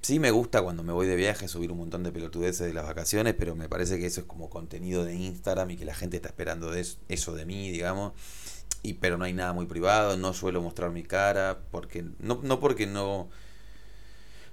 Sí 0.03 0.19
me 0.19 0.31
gusta 0.31 0.61
cuando 0.61 0.83
me 0.83 0.91
voy 0.91 1.07
de 1.07 1.15
viaje 1.15 1.47
subir 1.47 1.71
un 1.71 1.77
montón 1.77 2.03
de 2.03 2.11
pelotudeces 2.11 2.67
de 2.67 2.73
las 2.73 2.85
vacaciones, 2.85 3.35
pero 3.39 3.55
me 3.55 3.69
parece 3.69 3.97
que 3.97 4.05
eso 4.05 4.19
es 4.19 4.27
como 4.27 4.49
contenido 4.49 5.05
de 5.05 5.15
Instagram 5.15 5.71
y 5.71 5.77
que 5.77 5.85
la 5.85 5.95
gente 5.95 6.17
está 6.17 6.27
esperando 6.27 6.71
de 6.71 6.85
eso 7.07 7.33
de 7.33 7.45
mí, 7.45 7.71
digamos. 7.71 8.11
Y 8.81 8.95
pero 8.95 9.17
no 9.17 9.23
hay 9.23 9.31
nada 9.31 9.53
muy 9.53 9.65
privado, 9.65 10.17
no 10.17 10.33
suelo 10.33 10.61
mostrar 10.61 10.91
mi 10.91 11.03
cara, 11.03 11.61
porque 11.71 12.03
no, 12.19 12.41
no 12.43 12.59
porque 12.59 12.85
no 12.85 13.29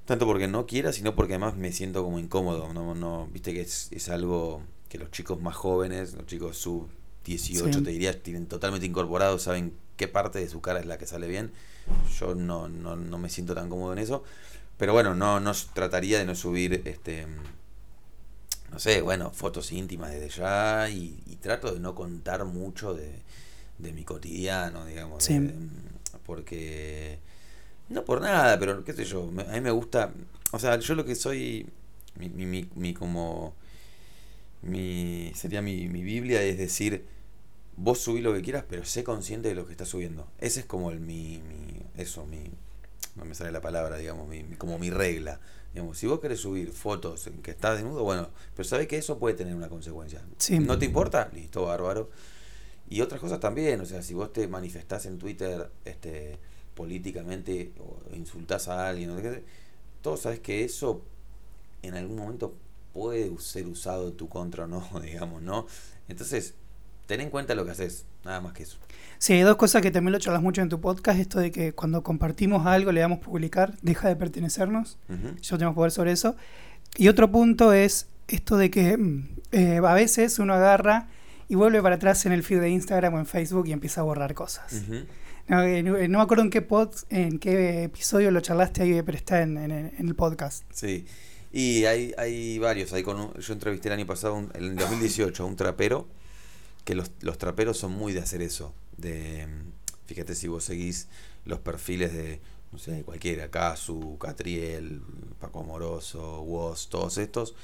tanto 0.04 0.24
porque 0.24 0.46
no 0.46 0.66
quiera, 0.66 0.92
sino 0.92 1.16
porque 1.16 1.32
además 1.32 1.56
me 1.56 1.72
siento 1.72 2.04
como 2.04 2.20
incómodo, 2.20 2.72
no 2.72 2.94
no, 2.94 3.26
viste 3.32 3.52
que 3.52 3.62
es, 3.62 3.88
es 3.90 4.08
algo 4.08 4.62
que 4.88 4.98
los 4.98 5.10
chicos 5.10 5.40
más 5.40 5.56
jóvenes, 5.56 6.14
los 6.14 6.26
chicos 6.26 6.58
sub 6.58 6.88
18 7.24 7.82
te 7.82 7.90
diría, 7.90 8.22
tienen 8.22 8.46
totalmente 8.46 8.86
incorporado, 8.86 9.40
saben 9.40 9.74
qué 9.96 10.06
parte 10.06 10.38
de 10.38 10.48
su 10.48 10.60
cara 10.60 10.80
es 10.80 10.86
la 10.86 10.96
que 10.96 11.06
sale 11.06 11.26
bien. 11.26 11.50
Yo 12.18 12.34
no, 12.34 12.68
no, 12.68 12.96
no 12.96 13.18
me 13.18 13.28
siento 13.28 13.54
tan 13.54 13.68
cómodo 13.68 13.92
en 13.92 13.98
eso. 13.98 14.22
Pero 14.80 14.94
bueno, 14.94 15.14
no, 15.14 15.40
no 15.40 15.52
trataría 15.74 16.18
de 16.18 16.24
no 16.24 16.34
subir, 16.34 16.80
este, 16.86 17.26
no 18.72 18.78
sé, 18.78 19.02
bueno, 19.02 19.30
fotos 19.30 19.72
íntimas 19.72 20.10
desde 20.10 20.30
ya 20.30 20.88
y, 20.88 21.36
trato 21.42 21.74
de 21.74 21.80
no 21.80 21.94
contar 21.94 22.46
mucho 22.46 22.94
de, 22.94 23.12
mi 23.78 24.04
cotidiano, 24.04 24.86
digamos. 24.86 25.28
porque, 26.24 27.18
no 27.90 28.06
por 28.06 28.22
nada, 28.22 28.58
pero 28.58 28.82
qué 28.82 28.94
sé 28.94 29.04
yo, 29.04 29.30
a 29.48 29.52
mí 29.52 29.60
me 29.60 29.70
gusta, 29.70 30.14
o 30.50 30.58
sea, 30.58 30.78
yo 30.78 30.94
lo 30.94 31.04
que 31.04 31.14
soy, 31.14 31.66
mi, 32.14 32.30
mi, 32.30 32.66
mi, 32.74 32.94
como, 32.94 33.54
mi, 34.62 35.30
sería 35.34 35.60
mi, 35.60 35.90
mi 35.90 36.02
Biblia, 36.02 36.42
es 36.42 36.56
decir, 36.56 37.04
vos 37.76 37.98
subí 37.98 38.22
lo 38.22 38.32
que 38.32 38.40
quieras, 38.40 38.64
pero 38.66 38.86
sé 38.86 39.04
consciente 39.04 39.50
de 39.50 39.56
lo 39.56 39.66
que 39.66 39.72
estás 39.72 39.88
subiendo. 39.88 40.26
Ese 40.38 40.60
es 40.60 40.66
como 40.66 40.90
el 40.90 41.00
mi, 41.00 41.42
mi 41.46 41.82
eso, 41.98 42.24
mi 42.24 42.50
no 43.20 43.26
me 43.26 43.34
sale 43.34 43.52
la 43.52 43.60
palabra, 43.60 43.98
digamos, 43.98 44.34
como 44.56 44.78
mi 44.78 44.90
regla. 44.90 45.38
Digamos, 45.74 45.98
si 45.98 46.06
vos 46.06 46.20
querés 46.20 46.40
subir 46.40 46.72
fotos 46.72 47.26
en 47.26 47.42
que 47.42 47.50
estás 47.50 47.76
desnudo, 47.76 48.02
bueno, 48.02 48.30
pero 48.56 48.66
sabés 48.66 48.88
que 48.88 48.96
eso 48.96 49.18
puede 49.18 49.36
tener 49.36 49.54
una 49.54 49.68
consecuencia. 49.68 50.22
¿No 50.60 50.78
te 50.78 50.86
importa? 50.86 51.30
Listo, 51.32 51.66
bárbaro. 51.66 52.10
Y 52.88 53.02
otras 53.02 53.20
cosas 53.20 53.38
también, 53.38 53.80
o 53.80 53.84
sea, 53.84 54.02
si 54.02 54.14
vos 54.14 54.32
te 54.32 54.48
manifestás 54.48 55.06
en 55.06 55.18
Twitter 55.18 55.70
este, 55.84 56.38
políticamente 56.74 57.72
o 57.78 58.00
insultás 58.16 58.68
a 58.68 58.88
alguien, 58.88 59.44
todos 60.00 60.20
sabes 60.22 60.40
que 60.40 60.64
eso 60.64 61.02
en 61.82 61.94
algún 61.94 62.16
momento 62.16 62.54
puede 62.92 63.36
ser 63.38 63.66
usado 63.66 64.08
en 64.08 64.16
tu 64.16 64.28
contra 64.28 64.64
o 64.64 64.66
no, 64.66 64.88
digamos, 65.02 65.42
¿no? 65.42 65.66
Entonces, 66.08 66.54
ten 67.06 67.20
en 67.20 67.30
cuenta 67.30 67.54
lo 67.54 67.64
que 67.64 67.72
haces, 67.72 68.06
nada 68.24 68.40
más 68.40 68.52
que 68.52 68.62
eso. 68.62 68.78
Sí, 69.18 69.34
hay 69.34 69.42
dos 69.42 69.56
cosas 69.56 69.82
que 69.82 69.90
también 69.90 70.12
lo 70.12 70.18
charlas 70.18 70.42
mucho 70.42 70.62
en 70.62 70.68
tu 70.68 70.80
podcast, 70.80 71.18
esto 71.18 71.40
de 71.40 71.50
que 71.50 71.72
cuando 71.72 72.02
compartimos 72.02 72.66
algo, 72.66 72.90
le 72.90 73.00
damos 73.00 73.18
publicar, 73.18 73.76
deja 73.82 74.08
de 74.08 74.16
pertenecernos. 74.16 74.98
Yo 75.42 75.58
tengo 75.58 75.74
poder 75.74 75.90
sobre 75.90 76.12
eso. 76.12 76.36
Y 76.96 77.08
otro 77.08 77.30
punto 77.30 77.72
es 77.72 78.08
esto 78.28 78.56
de 78.56 78.70
que 78.70 78.96
mm, 78.96 79.28
eh, 79.52 79.80
a 79.84 79.94
veces 79.94 80.38
uno 80.38 80.54
agarra 80.54 81.08
y 81.48 81.54
vuelve 81.54 81.82
para 81.82 81.96
atrás 81.96 82.24
en 82.26 82.32
el 82.32 82.42
feed 82.42 82.60
de 82.60 82.70
Instagram 82.70 83.14
o 83.14 83.18
en 83.18 83.26
Facebook 83.26 83.66
y 83.66 83.72
empieza 83.72 84.00
a 84.00 84.04
borrar 84.04 84.34
cosas. 84.34 84.84
Eh, 85.48 85.82
no, 85.82 86.18
me 86.18 86.22
acuerdo 86.22 86.44
en 86.44 86.50
qué 86.50 86.62
pod, 86.62 86.90
en 87.08 87.40
qué 87.40 87.84
episodio 87.84 88.30
lo 88.30 88.40
charlaste 88.40 88.82
ahí, 88.82 89.02
pero 89.02 89.18
está 89.18 89.42
en, 89.42 89.58
el 89.58 90.14
podcast. 90.14 90.64
Sí, 90.72 91.04
y 91.52 91.84
hay, 91.86 92.14
hay 92.16 92.58
varios. 92.60 92.92
Hay 92.92 93.02
con 93.02 93.34
yo 93.34 93.52
entrevisté 93.52 93.88
el 93.88 93.94
año 93.94 94.06
pasado, 94.06 94.38
en 94.38 94.50
el 94.54 94.76
2018, 94.76 95.42
a 95.42 95.46
un 95.46 95.56
trapero, 95.56 96.06
que 96.84 96.94
los, 96.94 97.10
los 97.20 97.38
traperos 97.38 97.78
son 97.78 97.92
muy 97.92 98.12
de 98.12 98.20
hacer 98.20 98.42
eso 98.42 98.74
de, 99.00 99.46
fíjate 100.06 100.34
si 100.34 100.48
vos 100.48 100.64
seguís 100.64 101.08
los 101.44 101.58
perfiles 101.60 102.12
de, 102.12 102.40
no 102.72 102.78
sé, 102.78 103.02
cualquiera, 103.02 103.50
Casu, 103.50 104.18
Catriel, 104.18 105.02
Paco 105.40 105.62
Moroso, 105.62 106.42
Woz, 106.42 106.88
todos 106.88 107.18
estos, 107.18 107.54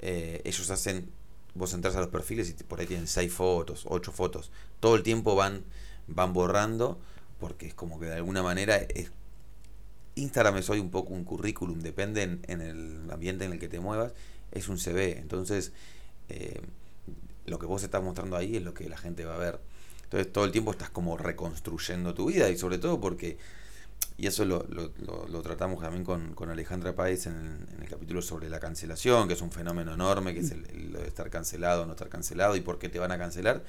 eh, 0.00 0.40
ellos 0.44 0.70
hacen, 0.70 1.10
vos 1.54 1.72
entras 1.72 1.96
a 1.96 2.00
los 2.00 2.08
perfiles 2.08 2.50
y 2.50 2.64
por 2.64 2.80
ahí 2.80 2.86
tienen 2.86 3.06
seis 3.06 3.32
fotos, 3.32 3.84
ocho 3.88 4.12
fotos, 4.12 4.50
todo 4.80 4.96
el 4.96 5.02
tiempo 5.02 5.34
van, 5.34 5.64
van 6.06 6.32
borrando, 6.32 6.98
porque 7.40 7.66
es 7.66 7.74
como 7.74 7.98
que 7.98 8.06
de 8.06 8.14
alguna 8.14 8.42
manera 8.42 8.76
es, 8.76 9.10
Instagram 10.14 10.56
es 10.56 10.70
hoy 10.70 10.78
un 10.78 10.90
poco 10.90 11.12
un 11.12 11.24
currículum, 11.24 11.80
depende 11.80 12.22
en, 12.22 12.60
el 12.60 13.10
ambiente 13.10 13.44
en 13.44 13.52
el 13.52 13.58
que 13.58 13.68
te 13.68 13.80
muevas, 13.80 14.12
es 14.52 14.68
un 14.68 14.78
CV, 14.78 15.18
entonces 15.18 15.72
eh, 16.28 16.60
lo 17.46 17.58
que 17.58 17.66
vos 17.66 17.82
estás 17.82 18.02
mostrando 18.02 18.36
ahí 18.36 18.56
es 18.56 18.62
lo 18.62 18.74
que 18.74 18.88
la 18.88 18.98
gente 18.98 19.24
va 19.24 19.34
a 19.34 19.38
ver. 19.38 19.60
Entonces 20.04 20.32
todo 20.32 20.44
el 20.44 20.52
tiempo 20.52 20.70
estás 20.70 20.90
como 20.90 21.16
reconstruyendo 21.16 22.14
tu 22.14 22.26
vida 22.26 22.48
y 22.48 22.56
sobre 22.56 22.78
todo 22.78 23.00
porque, 23.00 23.38
y 24.16 24.26
eso 24.26 24.44
lo, 24.44 24.64
lo, 24.68 24.92
lo, 25.28 25.42
tratamos 25.42 25.80
también 25.80 26.04
con, 26.04 26.34
con 26.34 26.48
Alejandra 26.48 26.94
Páez 26.94 27.26
en, 27.26 27.66
el 27.80 27.88
capítulo 27.88 28.22
sobre 28.22 28.48
la 28.48 28.60
cancelación, 28.60 29.26
que 29.26 29.34
es 29.34 29.42
un 29.42 29.50
fenómeno 29.50 29.94
enorme, 29.94 30.32
que 30.32 30.40
es 30.40 30.52
el, 30.52 30.92
lo 30.92 31.00
de 31.00 31.08
estar 31.08 31.28
cancelado 31.30 31.82
o 31.82 31.86
no 31.86 31.92
estar 31.92 32.08
cancelado 32.08 32.54
y 32.54 32.60
por 32.60 32.78
qué 32.78 32.88
te 32.88 32.98
van 32.98 33.10
a 33.10 33.18
cancelar, 33.18 33.64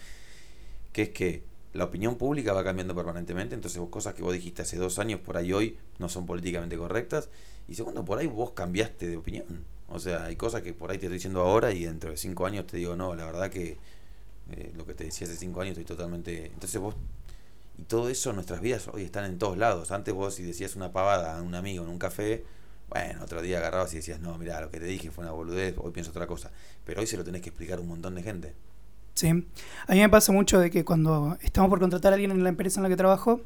que 0.94 1.04
es 1.04 1.10
que 1.10 1.44
la 1.74 1.86
opinión 1.86 2.18
pública 2.18 2.54
va 2.54 2.63
cambiando 2.63 2.96
permanentemente, 2.96 3.56
entonces 3.56 3.80
vos 3.80 3.90
cosas 3.90 4.13
que 4.13 4.22
vos 4.22 4.34
dijiste 4.34 4.62
hace 4.62 4.78
dos 4.78 5.00
años 5.00 5.20
por 5.20 5.38
ahí 5.38 5.54
hoy 5.54 5.78
no 6.00 6.08
son 6.08 6.26
políticamente 6.26 6.78
correctas, 6.78 7.30
y 7.68 7.76
segundo, 7.76 8.06
por 8.06 8.20
ahí 8.20 8.28
vos 8.28 8.52
cambiaste 8.52 9.08
de 9.08 9.18
opinión. 9.18 9.66
O 9.89 10.00
sea, 10.00 10.26
hay 10.26 10.36
cosas 10.36 10.62
que 10.62 10.73
por 10.73 10.91
ahí 10.91 10.97
te 10.97 11.06
estoy 11.06 11.17
diciendo 11.17 11.41
ahora 11.41 11.71
y 11.71 11.86
dentro 11.86 12.12
de 12.12 12.17
cinco 12.17 12.45
años 12.45 12.67
te 12.67 12.78
digo, 12.78 12.95
no, 12.95 13.15
la 13.15 13.26
verdad 13.26 13.50
que 13.50 13.78
eh, 14.52 14.73
lo 14.76 14.86
que 14.86 14.93
te 14.93 15.06
decía 15.06 15.28
hace 15.28 15.38
cinco 15.38 15.62
años, 15.62 15.78
estoy 15.78 15.86
totalmente... 15.86 16.47
Entonces 16.47 16.80
vos... 16.80 16.95
Y 17.78 17.84
todo 17.84 18.10
eso, 18.10 18.34
nuestras 18.34 18.60
vidas 18.60 18.88
hoy 18.91 19.04
están 19.04 19.26
en 19.26 19.38
todos 19.38 19.58
lados. 19.58 19.91
Antes 19.91 20.13
vos 20.13 20.34
si 20.34 20.43
decías 20.43 20.76
una 20.76 20.91
pavada 20.91 21.38
a 21.38 21.41
un 21.41 21.54
amigo 21.54 21.84
en 21.84 21.89
un 21.91 22.00
café, 22.00 22.43
bueno, 22.89 23.23
otro 23.23 23.41
día 23.41 23.60
agarrabas 23.60 23.93
y 23.93 23.97
decías, 23.97 24.19
no, 24.19 24.38
mira, 24.38 24.60
lo 24.62 24.71
que 24.71 24.80
te 24.80 24.86
dije 24.86 25.12
fue 25.12 25.23
una 25.23 25.32
boludez, 25.32 25.76
hoy 25.78 25.91
pienso 25.91 26.12
otra 26.12 26.26
cosa. 26.26 26.52
Pero 26.86 27.02
hoy 27.02 27.08
se 27.08 27.17
lo 27.17 27.23
tenés 27.23 27.41
que 27.41 27.50
explicar 27.50 27.78
a 27.78 27.82
un 27.82 27.88
montón 27.88 28.15
de 28.15 28.23
gente. 28.23 28.56
Sí, 29.13 29.30
a 29.30 29.93
mí 29.93 30.00
me 30.00 30.10
pasa 30.10 30.32
mucho 30.32 30.60
de 30.60 30.69
que 30.69 30.86
cuando 30.86 31.38
estamos 31.41 31.69
por 31.69 31.80
contratar 31.80 32.13
a 32.13 32.15
alguien 32.15 32.32
en 32.32 32.43
la 32.43 32.50
empresa 32.50 32.80
en 32.80 32.84
la 32.84 32.89
que 32.89 32.95
trabajo, 32.95 33.41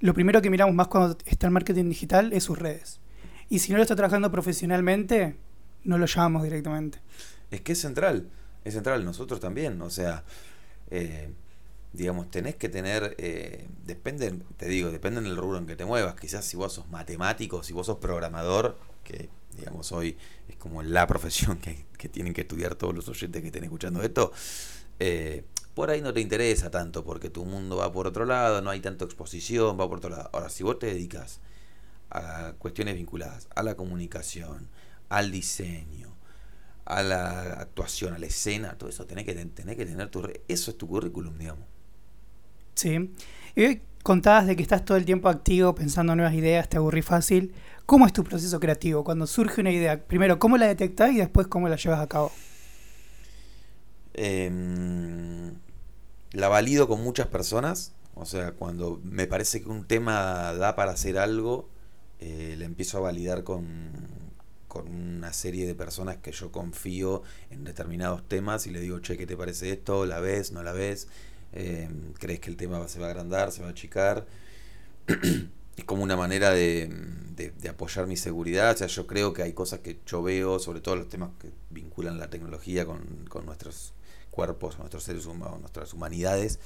lo 0.00 0.14
primero 0.14 0.40
que 0.40 0.48
miramos 0.48 0.74
más 0.74 0.88
cuando 0.88 1.16
está 1.26 1.46
el 1.46 1.52
marketing 1.52 1.88
digital 1.88 2.32
es 2.32 2.44
sus 2.44 2.58
redes. 2.58 3.00
Y 3.48 3.58
si 3.58 3.72
no 3.72 3.78
lo 3.78 3.82
está 3.82 3.96
trabajando 3.96 4.30
profesionalmente, 4.30 5.36
no 5.84 5.98
lo 5.98 6.06
llamamos 6.06 6.42
directamente. 6.42 6.98
Es 7.50 7.60
que 7.60 7.72
es 7.72 7.80
central 7.80 8.28
es 8.68 8.74
central, 8.74 9.04
nosotros 9.04 9.40
también, 9.40 9.80
o 9.82 9.90
sea, 9.90 10.24
eh, 10.90 11.30
digamos, 11.92 12.30
tenés 12.30 12.56
que 12.56 12.68
tener, 12.68 13.14
eh, 13.18 13.66
depende, 13.84 14.38
te 14.56 14.68
digo, 14.68 14.90
depende 14.90 15.20
del 15.20 15.36
rubro 15.36 15.58
en 15.58 15.66
que 15.66 15.76
te 15.76 15.84
muevas, 15.84 16.14
quizás 16.14 16.44
si 16.44 16.56
vos 16.56 16.72
sos 16.72 16.88
matemático, 16.88 17.62
si 17.62 17.72
vos 17.72 17.86
sos 17.86 17.98
programador, 17.98 18.78
que 19.04 19.28
digamos 19.56 19.90
hoy 19.92 20.16
es 20.48 20.56
como 20.56 20.82
la 20.82 21.06
profesión 21.06 21.58
que, 21.58 21.86
tienen 22.08 22.32
que 22.32 22.42
estudiar 22.42 22.76
todos 22.76 22.94
los 22.94 23.08
oyentes 23.08 23.42
que 23.42 23.48
estén 23.48 23.64
escuchando 23.64 24.02
esto, 24.02 24.32
eh, 25.00 25.44
por 25.74 25.90
ahí 25.90 26.00
no 26.00 26.12
te 26.12 26.20
interesa 26.20 26.70
tanto 26.70 27.04
porque 27.04 27.30
tu 27.30 27.44
mundo 27.44 27.76
va 27.76 27.92
por 27.92 28.06
otro 28.06 28.24
lado, 28.24 28.60
no 28.62 28.70
hay 28.70 28.80
tanta 28.80 29.04
exposición, 29.04 29.78
va 29.78 29.88
por 29.88 29.98
otro 29.98 30.10
lado. 30.10 30.28
Ahora, 30.32 30.48
si 30.48 30.64
vos 30.64 30.78
te 30.78 30.86
dedicas 30.86 31.40
a 32.10 32.54
cuestiones 32.58 32.96
vinculadas 32.96 33.48
a 33.54 33.62
la 33.62 33.76
comunicación, 33.76 34.68
al 35.08 35.30
diseño, 35.30 36.16
a 36.84 37.02
la 37.02 37.52
actuación, 37.54 38.14
a 38.14 38.18
la 38.18 38.26
escena, 38.26 38.76
todo 38.78 38.88
eso, 38.90 39.06
tenés 39.06 39.24
que, 39.24 39.34
tenés 39.34 39.76
que 39.76 39.86
tener 39.86 40.08
tu... 40.08 40.28
Eso 40.48 40.70
es 40.70 40.78
tu 40.78 40.86
currículum, 40.86 41.36
digamos. 41.38 41.64
Sí. 42.74 43.14
Y 43.54 43.64
hoy 43.64 43.82
contabas 44.02 44.46
de 44.46 44.56
que 44.56 44.62
estás 44.62 44.84
todo 44.84 44.96
el 44.96 45.04
tiempo 45.04 45.28
activo 45.28 45.74
pensando 45.74 46.14
nuevas 46.14 46.34
ideas, 46.34 46.68
te 46.68 46.76
aburrí 46.76 47.02
fácil. 47.02 47.52
¿Cómo 47.86 48.06
es 48.06 48.12
tu 48.12 48.24
proceso 48.24 48.60
creativo? 48.60 49.04
Cuando 49.04 49.26
surge 49.26 49.60
una 49.60 49.70
idea, 49.70 50.04
primero, 50.04 50.38
¿cómo 50.38 50.56
la 50.56 50.66
detectás 50.66 51.12
y 51.12 51.16
después 51.16 51.46
cómo 51.46 51.68
la 51.68 51.76
llevas 51.76 52.00
a 52.00 52.06
cabo? 52.06 52.32
Em, 54.14 55.54
la 56.32 56.48
valido 56.48 56.88
con 56.88 57.02
muchas 57.02 57.26
personas. 57.26 57.92
O 58.14 58.26
sea, 58.26 58.52
cuando 58.52 59.00
me 59.04 59.26
parece 59.26 59.62
que 59.62 59.68
un 59.68 59.86
tema 59.86 60.52
da 60.54 60.74
para 60.74 60.92
hacer 60.92 61.18
algo, 61.18 61.68
eh, 62.20 62.56
le 62.58 62.64
empiezo 62.64 62.98
a 62.98 63.00
validar 63.00 63.44
con, 63.44 63.90
con 64.78 64.88
una 64.88 65.32
serie 65.32 65.66
de 65.66 65.74
personas 65.74 66.18
que 66.18 66.30
yo 66.30 66.52
confío 66.52 67.22
en 67.50 67.64
determinados 67.64 68.26
temas 68.28 68.66
y 68.66 68.70
le 68.70 68.80
digo, 68.80 69.00
che, 69.00 69.16
¿qué 69.16 69.26
te 69.26 69.36
parece 69.36 69.72
esto? 69.72 70.06
¿La 70.06 70.20
ves? 70.20 70.52
¿No 70.52 70.62
la 70.62 70.72
ves? 70.72 71.08
Eh, 71.52 71.88
¿Crees 72.18 72.38
que 72.38 72.50
el 72.50 72.56
tema 72.56 72.86
se 72.86 73.00
va 73.00 73.06
a 73.06 73.10
agrandar? 73.10 73.50
¿Se 73.50 73.62
va 73.62 73.68
a 73.68 73.70
achicar? 73.72 74.26
es 75.76 75.84
como 75.84 76.04
una 76.04 76.16
manera 76.16 76.50
de, 76.50 76.88
de, 77.36 77.68
apoyar 77.68 78.06
mi 78.06 78.16
seguridad. 78.16 78.74
O 78.74 78.78
sea, 78.78 78.86
yo 78.86 79.06
creo 79.08 79.32
que 79.32 79.42
hay 79.42 79.52
cosas 79.52 79.80
que 79.80 79.98
yo 80.06 80.22
veo, 80.22 80.60
sobre 80.60 80.80
todo 80.80 80.94
los 80.94 81.08
temas 81.08 81.30
que 81.40 81.50
vinculan 81.70 82.18
la 82.18 82.30
tecnología 82.30 82.86
con, 82.86 83.26
con 83.28 83.46
nuestros 83.46 83.94
cuerpos, 84.30 84.78
nuestros 84.78 85.02
seres 85.02 85.26
humanos, 85.26 85.60
nuestras 85.60 85.92
humanidades 85.92 86.60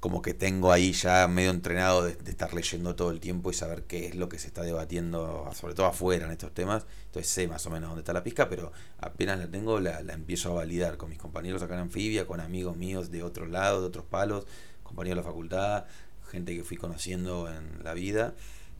como 0.00 0.22
que 0.22 0.32
tengo 0.32 0.70
ahí 0.72 0.92
ya 0.92 1.26
medio 1.26 1.50
entrenado 1.50 2.04
de, 2.04 2.12
estar 2.30 2.54
leyendo 2.54 2.94
todo 2.94 3.10
el 3.10 3.20
tiempo 3.20 3.50
y 3.50 3.54
saber 3.54 3.82
qué 3.84 4.06
es 4.06 4.14
lo 4.14 4.28
que 4.28 4.38
se 4.38 4.46
está 4.46 4.62
debatiendo, 4.62 5.50
sobre 5.54 5.74
todo 5.74 5.86
afuera 5.86 6.26
en 6.26 6.32
estos 6.32 6.54
temas. 6.54 6.86
Entonces 7.06 7.30
sé 7.30 7.48
más 7.48 7.66
o 7.66 7.70
menos 7.70 7.88
dónde 7.88 8.02
está 8.02 8.12
la 8.12 8.22
pizca, 8.22 8.48
pero 8.48 8.72
apenas 8.98 9.38
la 9.38 9.48
tengo 9.48 9.80
la, 9.80 10.00
empiezo 10.00 10.50
a 10.50 10.54
validar 10.54 10.96
con 10.96 11.10
mis 11.10 11.18
compañeros 11.18 11.62
acá 11.62 11.74
en 11.74 11.80
Anfibia, 11.80 12.26
con 12.26 12.40
amigos 12.40 12.76
míos 12.76 13.10
de 13.10 13.22
otros 13.22 13.48
lados, 13.48 13.80
de 13.80 13.88
otros 13.88 14.04
palos, 14.04 14.46
compañeros 14.84 15.18
de 15.18 15.22
la 15.22 15.28
facultad, 15.28 15.84
gente 16.30 16.54
que 16.54 16.62
fui 16.62 16.76
conociendo 16.76 17.50
en 17.52 17.82
la 17.82 17.94
vida. 17.94 18.34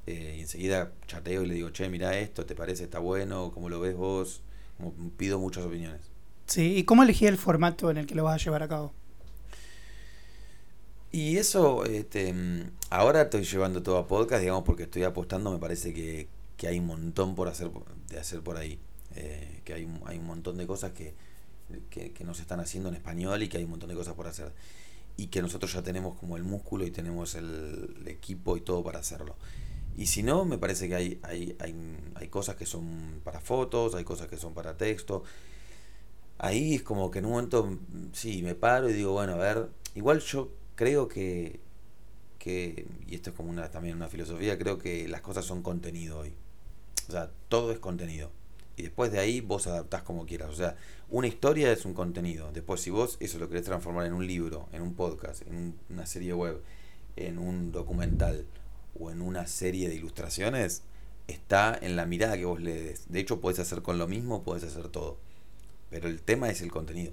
Eh, 0.07 0.37
y 0.39 0.41
enseguida 0.41 0.93
chateo 1.07 1.43
y 1.43 1.47
le 1.47 1.55
digo, 1.55 1.71
che, 1.71 1.89
mira 1.89 2.17
esto, 2.19 2.47
¿te 2.47 2.55
parece? 2.55 2.85
¿Está 2.85 2.99
bueno? 2.99 3.51
¿Cómo 3.53 3.69
lo 3.69 3.81
ves 3.81 3.97
vos? 3.97 4.43
pido 5.17 5.41
muchas 5.41 5.65
opiniones. 5.65 6.01
Sí, 6.47 6.77
¿y 6.77 6.85
cómo 6.85 7.03
elegí 7.03 7.27
el 7.27 7.37
formato 7.37 7.91
en 7.91 7.99
el 7.99 8.07
que 8.07 8.15
lo 8.15 8.25
vas 8.25 8.41
a 8.41 8.45
llevar 8.45 8.63
a 8.63 8.69
cabo? 8.69 8.95
Y 11.11 11.39
eso, 11.39 11.85
este, 11.85 12.35
ahora 12.91 13.23
estoy 13.23 13.45
llevando 13.45 13.83
todo 13.83 13.97
a 13.97 14.07
podcast, 14.07 14.43
digamos, 14.43 14.65
porque 14.65 14.83
estoy 14.83 15.05
apostando, 15.05 15.51
me 15.51 15.59
parece 15.59 15.95
que, 15.95 16.29
hay 16.67 16.79
un 16.79 16.87
montón 16.87 17.35
por 17.35 17.49
hacer, 17.49 17.71
de 18.09 18.19
hacer 18.19 18.43
por 18.43 18.57
ahí. 18.57 18.79
Eh, 19.15 19.63
que 19.65 19.73
hay, 19.73 19.89
hay 20.05 20.19
un 20.19 20.27
montón 20.27 20.59
de 20.59 20.67
cosas 20.67 20.93
que, 20.93 21.15
que, 21.89 22.13
que 22.13 22.25
no 22.25 22.35
se 22.35 22.43
están 22.43 22.61
haciendo 22.61 22.91
en 22.91 22.95
español 22.95 23.43
y 23.43 23.49
que 23.49 23.57
hay 23.57 23.65
un 23.65 23.71
montón 23.71 23.89
de 23.89 23.95
cosas 23.95 24.15
por 24.15 24.27
hacer. 24.27 24.53
Y 25.17 25.29
que 25.29 25.41
nosotros 25.41 25.73
ya 25.73 25.83
tenemos 25.83 26.19
como 26.19 26.37
el 26.37 26.45
músculo 26.45 26.87
y 26.87 26.91
tenemos 26.91 27.35
el, 27.35 28.05
equipo 28.07 28.57
y 28.57 28.61
todo 28.61 28.85
para 28.85 28.99
hacerlo. 28.99 29.35
Y 29.97 30.07
si 30.07 30.23
no, 30.23 30.45
me 30.45 30.59
parece 30.59 30.89
que 30.89 30.95
hay, 30.95 31.21
hay, 31.23 31.57
hay, 31.59 31.75
hay 32.15 32.29
cosas 32.29 32.57
que 32.57 32.67
son 32.67 33.21
para 33.25 33.41
fotos, 33.41 33.95
hay 33.95 34.05
cosas 34.05 34.29
que 34.29 34.37
son 34.37 34.53
para 34.53 34.77
texto. 34.77 35.25
Ahí 36.37 36.75
es 36.77 36.83
como 36.83 37.11
que 37.11 37.19
en 37.21 37.25
un 37.25 37.33
momento, 37.33 37.79
sí, 38.13 38.43
me 38.43 38.55
paro 38.55 38.91
y 38.91 38.93
digo, 38.93 39.13
bueno, 39.13 39.33
a 39.33 39.39
ver, 39.39 39.69
igual 39.95 40.21
yo 40.21 40.51
creo 40.79 41.09
que, 41.09 41.59
que, 42.39 42.87
y 43.09 43.17
esto 43.17 43.31
es 43.31 43.37
como 43.37 43.51
una, 43.51 43.69
también 43.69 43.97
una 43.97 44.09
filosofía, 44.09 44.57
creo 44.57 44.79
que 44.79 45.09
las 45.09 45.23
cosas 45.23 45.45
son 45.45 45.61
contenido 45.61 46.21
hoy. 46.21 46.33
O 47.09 47.13
sea, 47.13 47.31
todo 47.49 47.73
es 47.73 47.81
contenido. 47.81 48.31
Y 48.77 48.83
después 48.83 49.11
de 49.11 49.19
ahí 49.19 49.41
vos 49.41 49.67
adaptás 49.67 50.05
como 50.05 50.25
quieras. 50.25 50.51
O 50.51 50.55
sea, 50.55 50.77
una 51.11 51.27
historia 51.27 51.73
es 51.73 51.85
un 51.85 51.95
contenido. 51.95 52.53
Después 52.53 52.81
si 52.81 52.91
vos 52.91 53.17
eso 53.19 53.41
lo 53.41 53.49
querés 53.49 53.65
transformar 53.65 54.07
en 54.07 54.13
un 54.13 54.25
libro, 54.25 54.69
en 54.73 54.83
un 54.83 54.95
podcast, 54.95 55.43
en 55.49 55.75
una 55.91 56.07
serie 56.07 56.33
web, 56.33 56.63
en 57.17 57.39
un 57.39 57.73
documental 57.73 58.47
o 59.01 59.11
en 59.11 59.21
una 59.21 59.49
serie 59.49 59.89
de 59.89 59.97
ilustraciones, 59.97 60.83
está 61.27 61.77
en 61.83 61.97
la 61.97 62.07
mirada 62.07 62.37
que 62.37 62.45
vos 62.45 62.61
le 62.61 62.81
des. 62.81 63.11
De 63.11 63.19
hecho, 63.19 63.41
podés 63.41 63.59
hacer 63.59 63.83
con 63.83 63.99
lo 63.99 64.07
mismo, 64.07 64.45
podés 64.45 64.63
hacer 64.63 64.87
todo. 64.91 65.19
Pero 65.91 66.07
el 66.07 66.23
tema 66.23 66.51
es 66.51 66.61
el 66.61 66.71
contenido. 66.71 67.13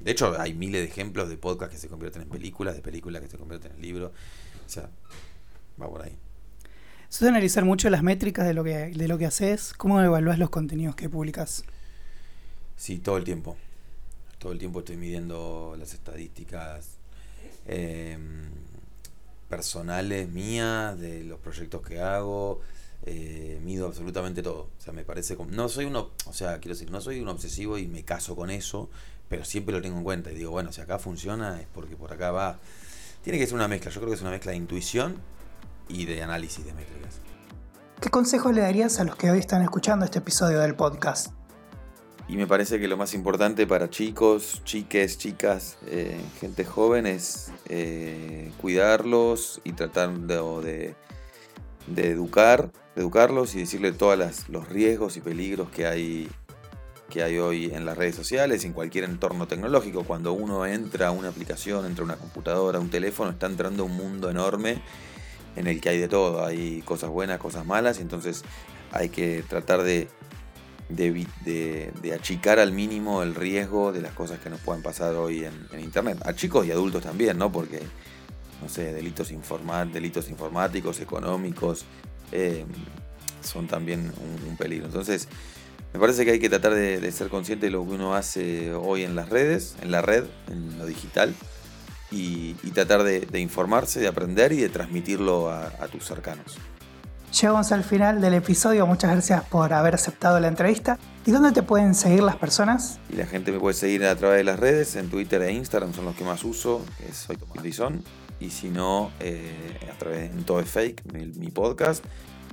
De 0.00 0.10
hecho, 0.10 0.38
hay 0.38 0.52
miles 0.52 0.82
de 0.82 0.88
ejemplos 0.88 1.28
de 1.28 1.36
podcasts 1.36 1.74
que 1.74 1.80
se 1.80 1.88
convierten 1.88 2.22
en 2.22 2.28
películas, 2.28 2.74
de 2.74 2.82
películas 2.82 3.22
que 3.22 3.28
se 3.28 3.38
convierten 3.38 3.72
en 3.72 3.80
libros. 3.80 4.10
O 4.66 4.68
sea, 4.68 4.90
va 5.80 5.88
por 5.88 6.02
ahí. 6.02 6.16
¿Sos 7.08 7.28
analizar 7.28 7.64
mucho 7.64 7.88
las 7.90 8.02
métricas 8.02 8.46
de 8.46 8.54
lo 8.54 8.64
que, 8.64 8.88
de 8.88 9.08
lo 9.08 9.16
que 9.16 9.26
haces? 9.26 9.72
¿Cómo 9.72 10.00
evalúas 10.00 10.38
los 10.38 10.50
contenidos 10.50 10.96
que 10.96 11.08
publicas? 11.08 11.64
Sí, 12.76 12.98
todo 12.98 13.16
el 13.16 13.24
tiempo. 13.24 13.56
Todo 14.38 14.52
el 14.52 14.58
tiempo 14.58 14.80
estoy 14.80 14.96
midiendo 14.96 15.76
las 15.78 15.94
estadísticas 15.94 16.98
em, 17.66 18.50
personales 19.48 20.28
mías, 20.28 20.98
de 20.98 21.22
los 21.24 21.38
proyectos 21.38 21.80
que 21.82 22.00
hago. 22.00 22.60
Eh, 23.06 23.60
mido 23.62 23.86
absolutamente 23.86 24.42
todo. 24.42 24.70
O 24.76 24.80
sea, 24.82 24.92
me 24.92 25.04
parece 25.04 25.36
como. 25.36 25.50
No 25.52 25.68
soy 25.68 25.84
uno. 25.84 26.10
O 26.26 26.32
sea, 26.32 26.58
quiero 26.58 26.74
decir, 26.74 26.90
no 26.90 27.00
soy 27.00 27.20
un 27.20 27.28
obsesivo 27.28 27.78
y 27.78 27.86
me 27.86 28.02
caso 28.02 28.34
con 28.34 28.50
eso 28.50 28.90
pero 29.34 29.44
siempre 29.44 29.74
lo 29.74 29.82
tengo 29.82 29.98
en 29.98 30.04
cuenta 30.04 30.30
y 30.30 30.36
digo, 30.36 30.52
bueno, 30.52 30.70
si 30.70 30.80
acá 30.80 31.00
funciona 31.00 31.60
es 31.60 31.66
porque 31.74 31.96
por 31.96 32.12
acá 32.12 32.30
va. 32.30 32.60
Tiene 33.24 33.36
que 33.36 33.46
ser 33.46 33.56
una 33.56 33.66
mezcla, 33.66 33.90
yo 33.90 33.98
creo 33.98 34.10
que 34.10 34.14
es 34.14 34.20
una 34.20 34.30
mezcla 34.30 34.52
de 34.52 34.58
intuición 34.58 35.16
y 35.88 36.04
de 36.04 36.22
análisis 36.22 36.64
de 36.64 36.72
métricas. 36.72 37.16
¿Qué 38.00 38.10
consejos 38.10 38.54
le 38.54 38.60
darías 38.60 39.00
a 39.00 39.04
los 39.04 39.16
que 39.16 39.32
hoy 39.32 39.40
están 39.40 39.62
escuchando 39.62 40.04
este 40.04 40.20
episodio 40.20 40.60
del 40.60 40.76
podcast? 40.76 41.32
Y 42.28 42.36
me 42.36 42.46
parece 42.46 42.78
que 42.78 42.86
lo 42.86 42.96
más 42.96 43.12
importante 43.12 43.66
para 43.66 43.90
chicos, 43.90 44.62
chiques, 44.62 45.18
chicas, 45.18 45.78
eh, 45.88 46.16
gente 46.38 46.64
joven 46.64 47.04
es 47.04 47.50
eh, 47.68 48.52
cuidarlos 48.60 49.60
y 49.64 49.72
tratar 49.72 50.12
de, 50.16 50.94
de, 51.88 52.08
educar, 52.08 52.70
de 52.94 53.02
educarlos 53.02 53.56
y 53.56 53.58
decirle 53.58 53.90
todos 53.90 54.46
los 54.46 54.68
riesgos 54.68 55.16
y 55.16 55.22
peligros 55.22 55.70
que 55.70 55.88
hay 55.88 56.30
que 57.14 57.22
hay 57.22 57.38
hoy 57.38 57.66
en 57.72 57.86
las 57.86 57.96
redes 57.96 58.16
sociales, 58.16 58.64
en 58.64 58.72
cualquier 58.72 59.04
entorno 59.04 59.46
tecnológico. 59.46 60.02
Cuando 60.02 60.32
uno 60.32 60.66
entra 60.66 61.08
a 61.08 61.10
una 61.12 61.28
aplicación, 61.28 61.86
entra 61.86 62.02
a 62.02 62.06
una 62.06 62.16
computadora, 62.16 62.78
a 62.78 62.80
un 62.80 62.90
teléfono, 62.90 63.30
está 63.30 63.46
entrando 63.46 63.84
un 63.84 63.96
mundo 63.96 64.30
enorme 64.30 64.82
en 65.54 65.68
el 65.68 65.80
que 65.80 65.90
hay 65.90 65.98
de 65.98 66.08
todo. 66.08 66.44
Hay 66.44 66.82
cosas 66.82 67.10
buenas, 67.10 67.38
cosas 67.38 67.64
malas, 67.64 68.00
y 68.00 68.02
entonces 68.02 68.42
hay 68.90 69.10
que 69.10 69.44
tratar 69.48 69.84
de, 69.84 70.08
achicar 72.12 72.58
al 72.58 72.72
mínimo 72.72 73.22
el 73.22 73.36
riesgo 73.36 73.92
de 73.92 74.02
las 74.02 74.12
cosas 74.12 74.40
que 74.40 74.50
nos 74.50 74.58
puedan 74.58 74.82
pasar 74.82 75.14
hoy 75.14 75.44
en, 75.44 75.80
Internet. 75.80 76.18
A 76.24 76.34
chicos 76.34 76.66
y 76.66 76.72
adultos 76.72 77.04
también, 77.04 77.38
¿no? 77.38 77.52
Porque, 77.52 77.80
no 78.60 78.68
sé, 78.68 78.92
delitos, 78.92 79.32
delitos 79.92 80.28
informáticos, 80.28 80.98
económicos, 80.98 81.84
eh, 82.32 82.64
son 83.40 83.68
también 83.68 84.12
un 84.50 84.56
peligro. 84.56 84.86
Entonces, 84.86 85.28
me 85.94 86.00
parece 86.00 86.24
que 86.24 86.32
hay 86.32 86.40
que 86.40 86.48
tratar 86.48 86.74
de, 86.74 87.12
ser 87.12 87.28
consciente 87.28 87.66
de 87.66 87.72
lo 87.72 87.84
que 87.84 87.92
uno 87.92 88.16
hace 88.16 88.74
hoy 88.74 89.04
en 89.04 89.14
las 89.14 89.28
redes, 89.28 89.76
en 89.80 89.92
la 89.92 90.02
red, 90.02 90.24
en 90.50 90.76
lo 90.76 90.86
digital, 90.86 91.32
y, 92.10 92.54
tratar 92.72 93.04
de, 93.04 93.38
informarse, 93.38 94.00
de 94.00 94.08
aprender 94.08 94.50
y 94.52 94.56
de 94.56 94.68
transmitirlo 94.68 95.52
a, 95.52 95.70
tus 95.92 96.04
cercanos. 96.04 96.58
Llegamos 97.40 97.70
al 97.70 97.84
final 97.84 98.20
del 98.20 98.34
episodio, 98.34 98.86
muchas 98.88 99.12
gracias 99.12 99.44
por 99.44 99.72
haber 99.72 99.94
aceptado 99.94 100.40
la 100.40 100.48
entrevista. 100.48 100.98
¿Y 101.26 101.30
dónde 101.30 101.52
te 101.52 101.62
pueden 101.62 101.94
seguir 101.94 102.24
las 102.24 102.36
personas? 102.36 102.98
Y 103.08 103.14
la 103.14 103.26
gente 103.26 103.52
me 103.52 103.60
puede 103.60 103.74
seguir 103.74 104.04
a 104.04 104.16
través 104.16 104.38
de 104.38 104.44
las 104.44 104.58
redes, 104.58 104.96
en 104.96 105.08
Twitter 105.08 105.42
e 105.42 105.52
Instagram 105.52 105.94
son 105.94 106.06
los 106.06 106.16
que 106.16 106.24
más 106.24 106.42
uso, 106.42 106.84
Soy 107.12 107.36
Tomás 107.36 107.64
y 108.40 108.50
si 108.50 108.68
no, 108.68 109.12
eh, 109.20 109.88
a 109.92 109.96
través 109.96 110.34
de 110.34 110.42
Todo 110.42 110.58
es 110.58 110.68
Fake, 110.68 111.04
mi 111.36 111.50
podcast, 111.50 112.04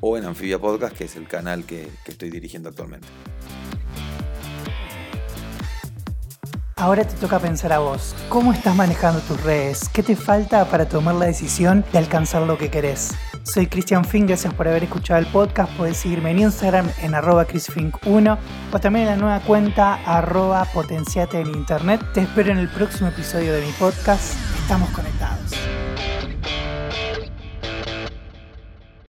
o 0.01 0.17
en 0.17 0.25
Anfibia 0.25 0.59
Podcast, 0.59 0.97
que 0.97 1.05
es 1.05 1.15
el 1.15 1.27
canal 1.27 1.63
que, 1.63 1.87
estoy 2.05 2.29
dirigiendo 2.29 2.69
actualmente. 2.69 3.07
Ahora 6.75 7.05
te 7.05 7.15
toca 7.15 7.39
pensar 7.39 7.71
a 7.73 7.79
vos, 7.79 8.15
¿cómo 8.27 8.51
estás 8.51 8.75
manejando 8.75 9.21
tus 9.21 9.41
redes? 9.43 9.87
¿Qué 9.93 10.01
te 10.01 10.15
falta 10.15 10.65
para 10.65 10.89
tomar 10.89 11.13
la 11.13 11.27
decisión 11.27 11.85
de 11.93 11.99
alcanzar 11.99 12.41
lo 12.41 12.57
que 12.57 12.71
querés? 12.71 13.11
Soy 13.43 13.67
Cristian 13.67 14.03
Fink, 14.03 14.27
gracias 14.27 14.51
por 14.55 14.67
haber 14.67 14.83
escuchado 14.83 15.19
el 15.19 15.27
podcast. 15.27 15.71
Puedes 15.77 15.97
seguirme 15.97 16.31
en 16.31 16.39
Instagram 16.39 16.89
en 17.03 17.13
arroba 17.13 17.47
chrisfink1 17.47 18.37
o 18.71 18.79
también 18.79 19.07
en 19.07 19.11
la 19.11 19.17
nueva 19.17 19.39
cuenta 19.41 19.95
arroba 20.05 20.65
potenciate 20.65 21.39
en 21.39 21.49
internet. 21.49 22.01
Te 22.15 22.21
espero 22.21 22.51
en 22.51 22.57
el 22.57 22.67
próximo 22.67 23.09
episodio 23.09 23.53
de 23.53 23.63
mi 23.63 23.71
podcast. 23.73 24.35
Estamos 24.63 24.89
conectados. 24.89 25.20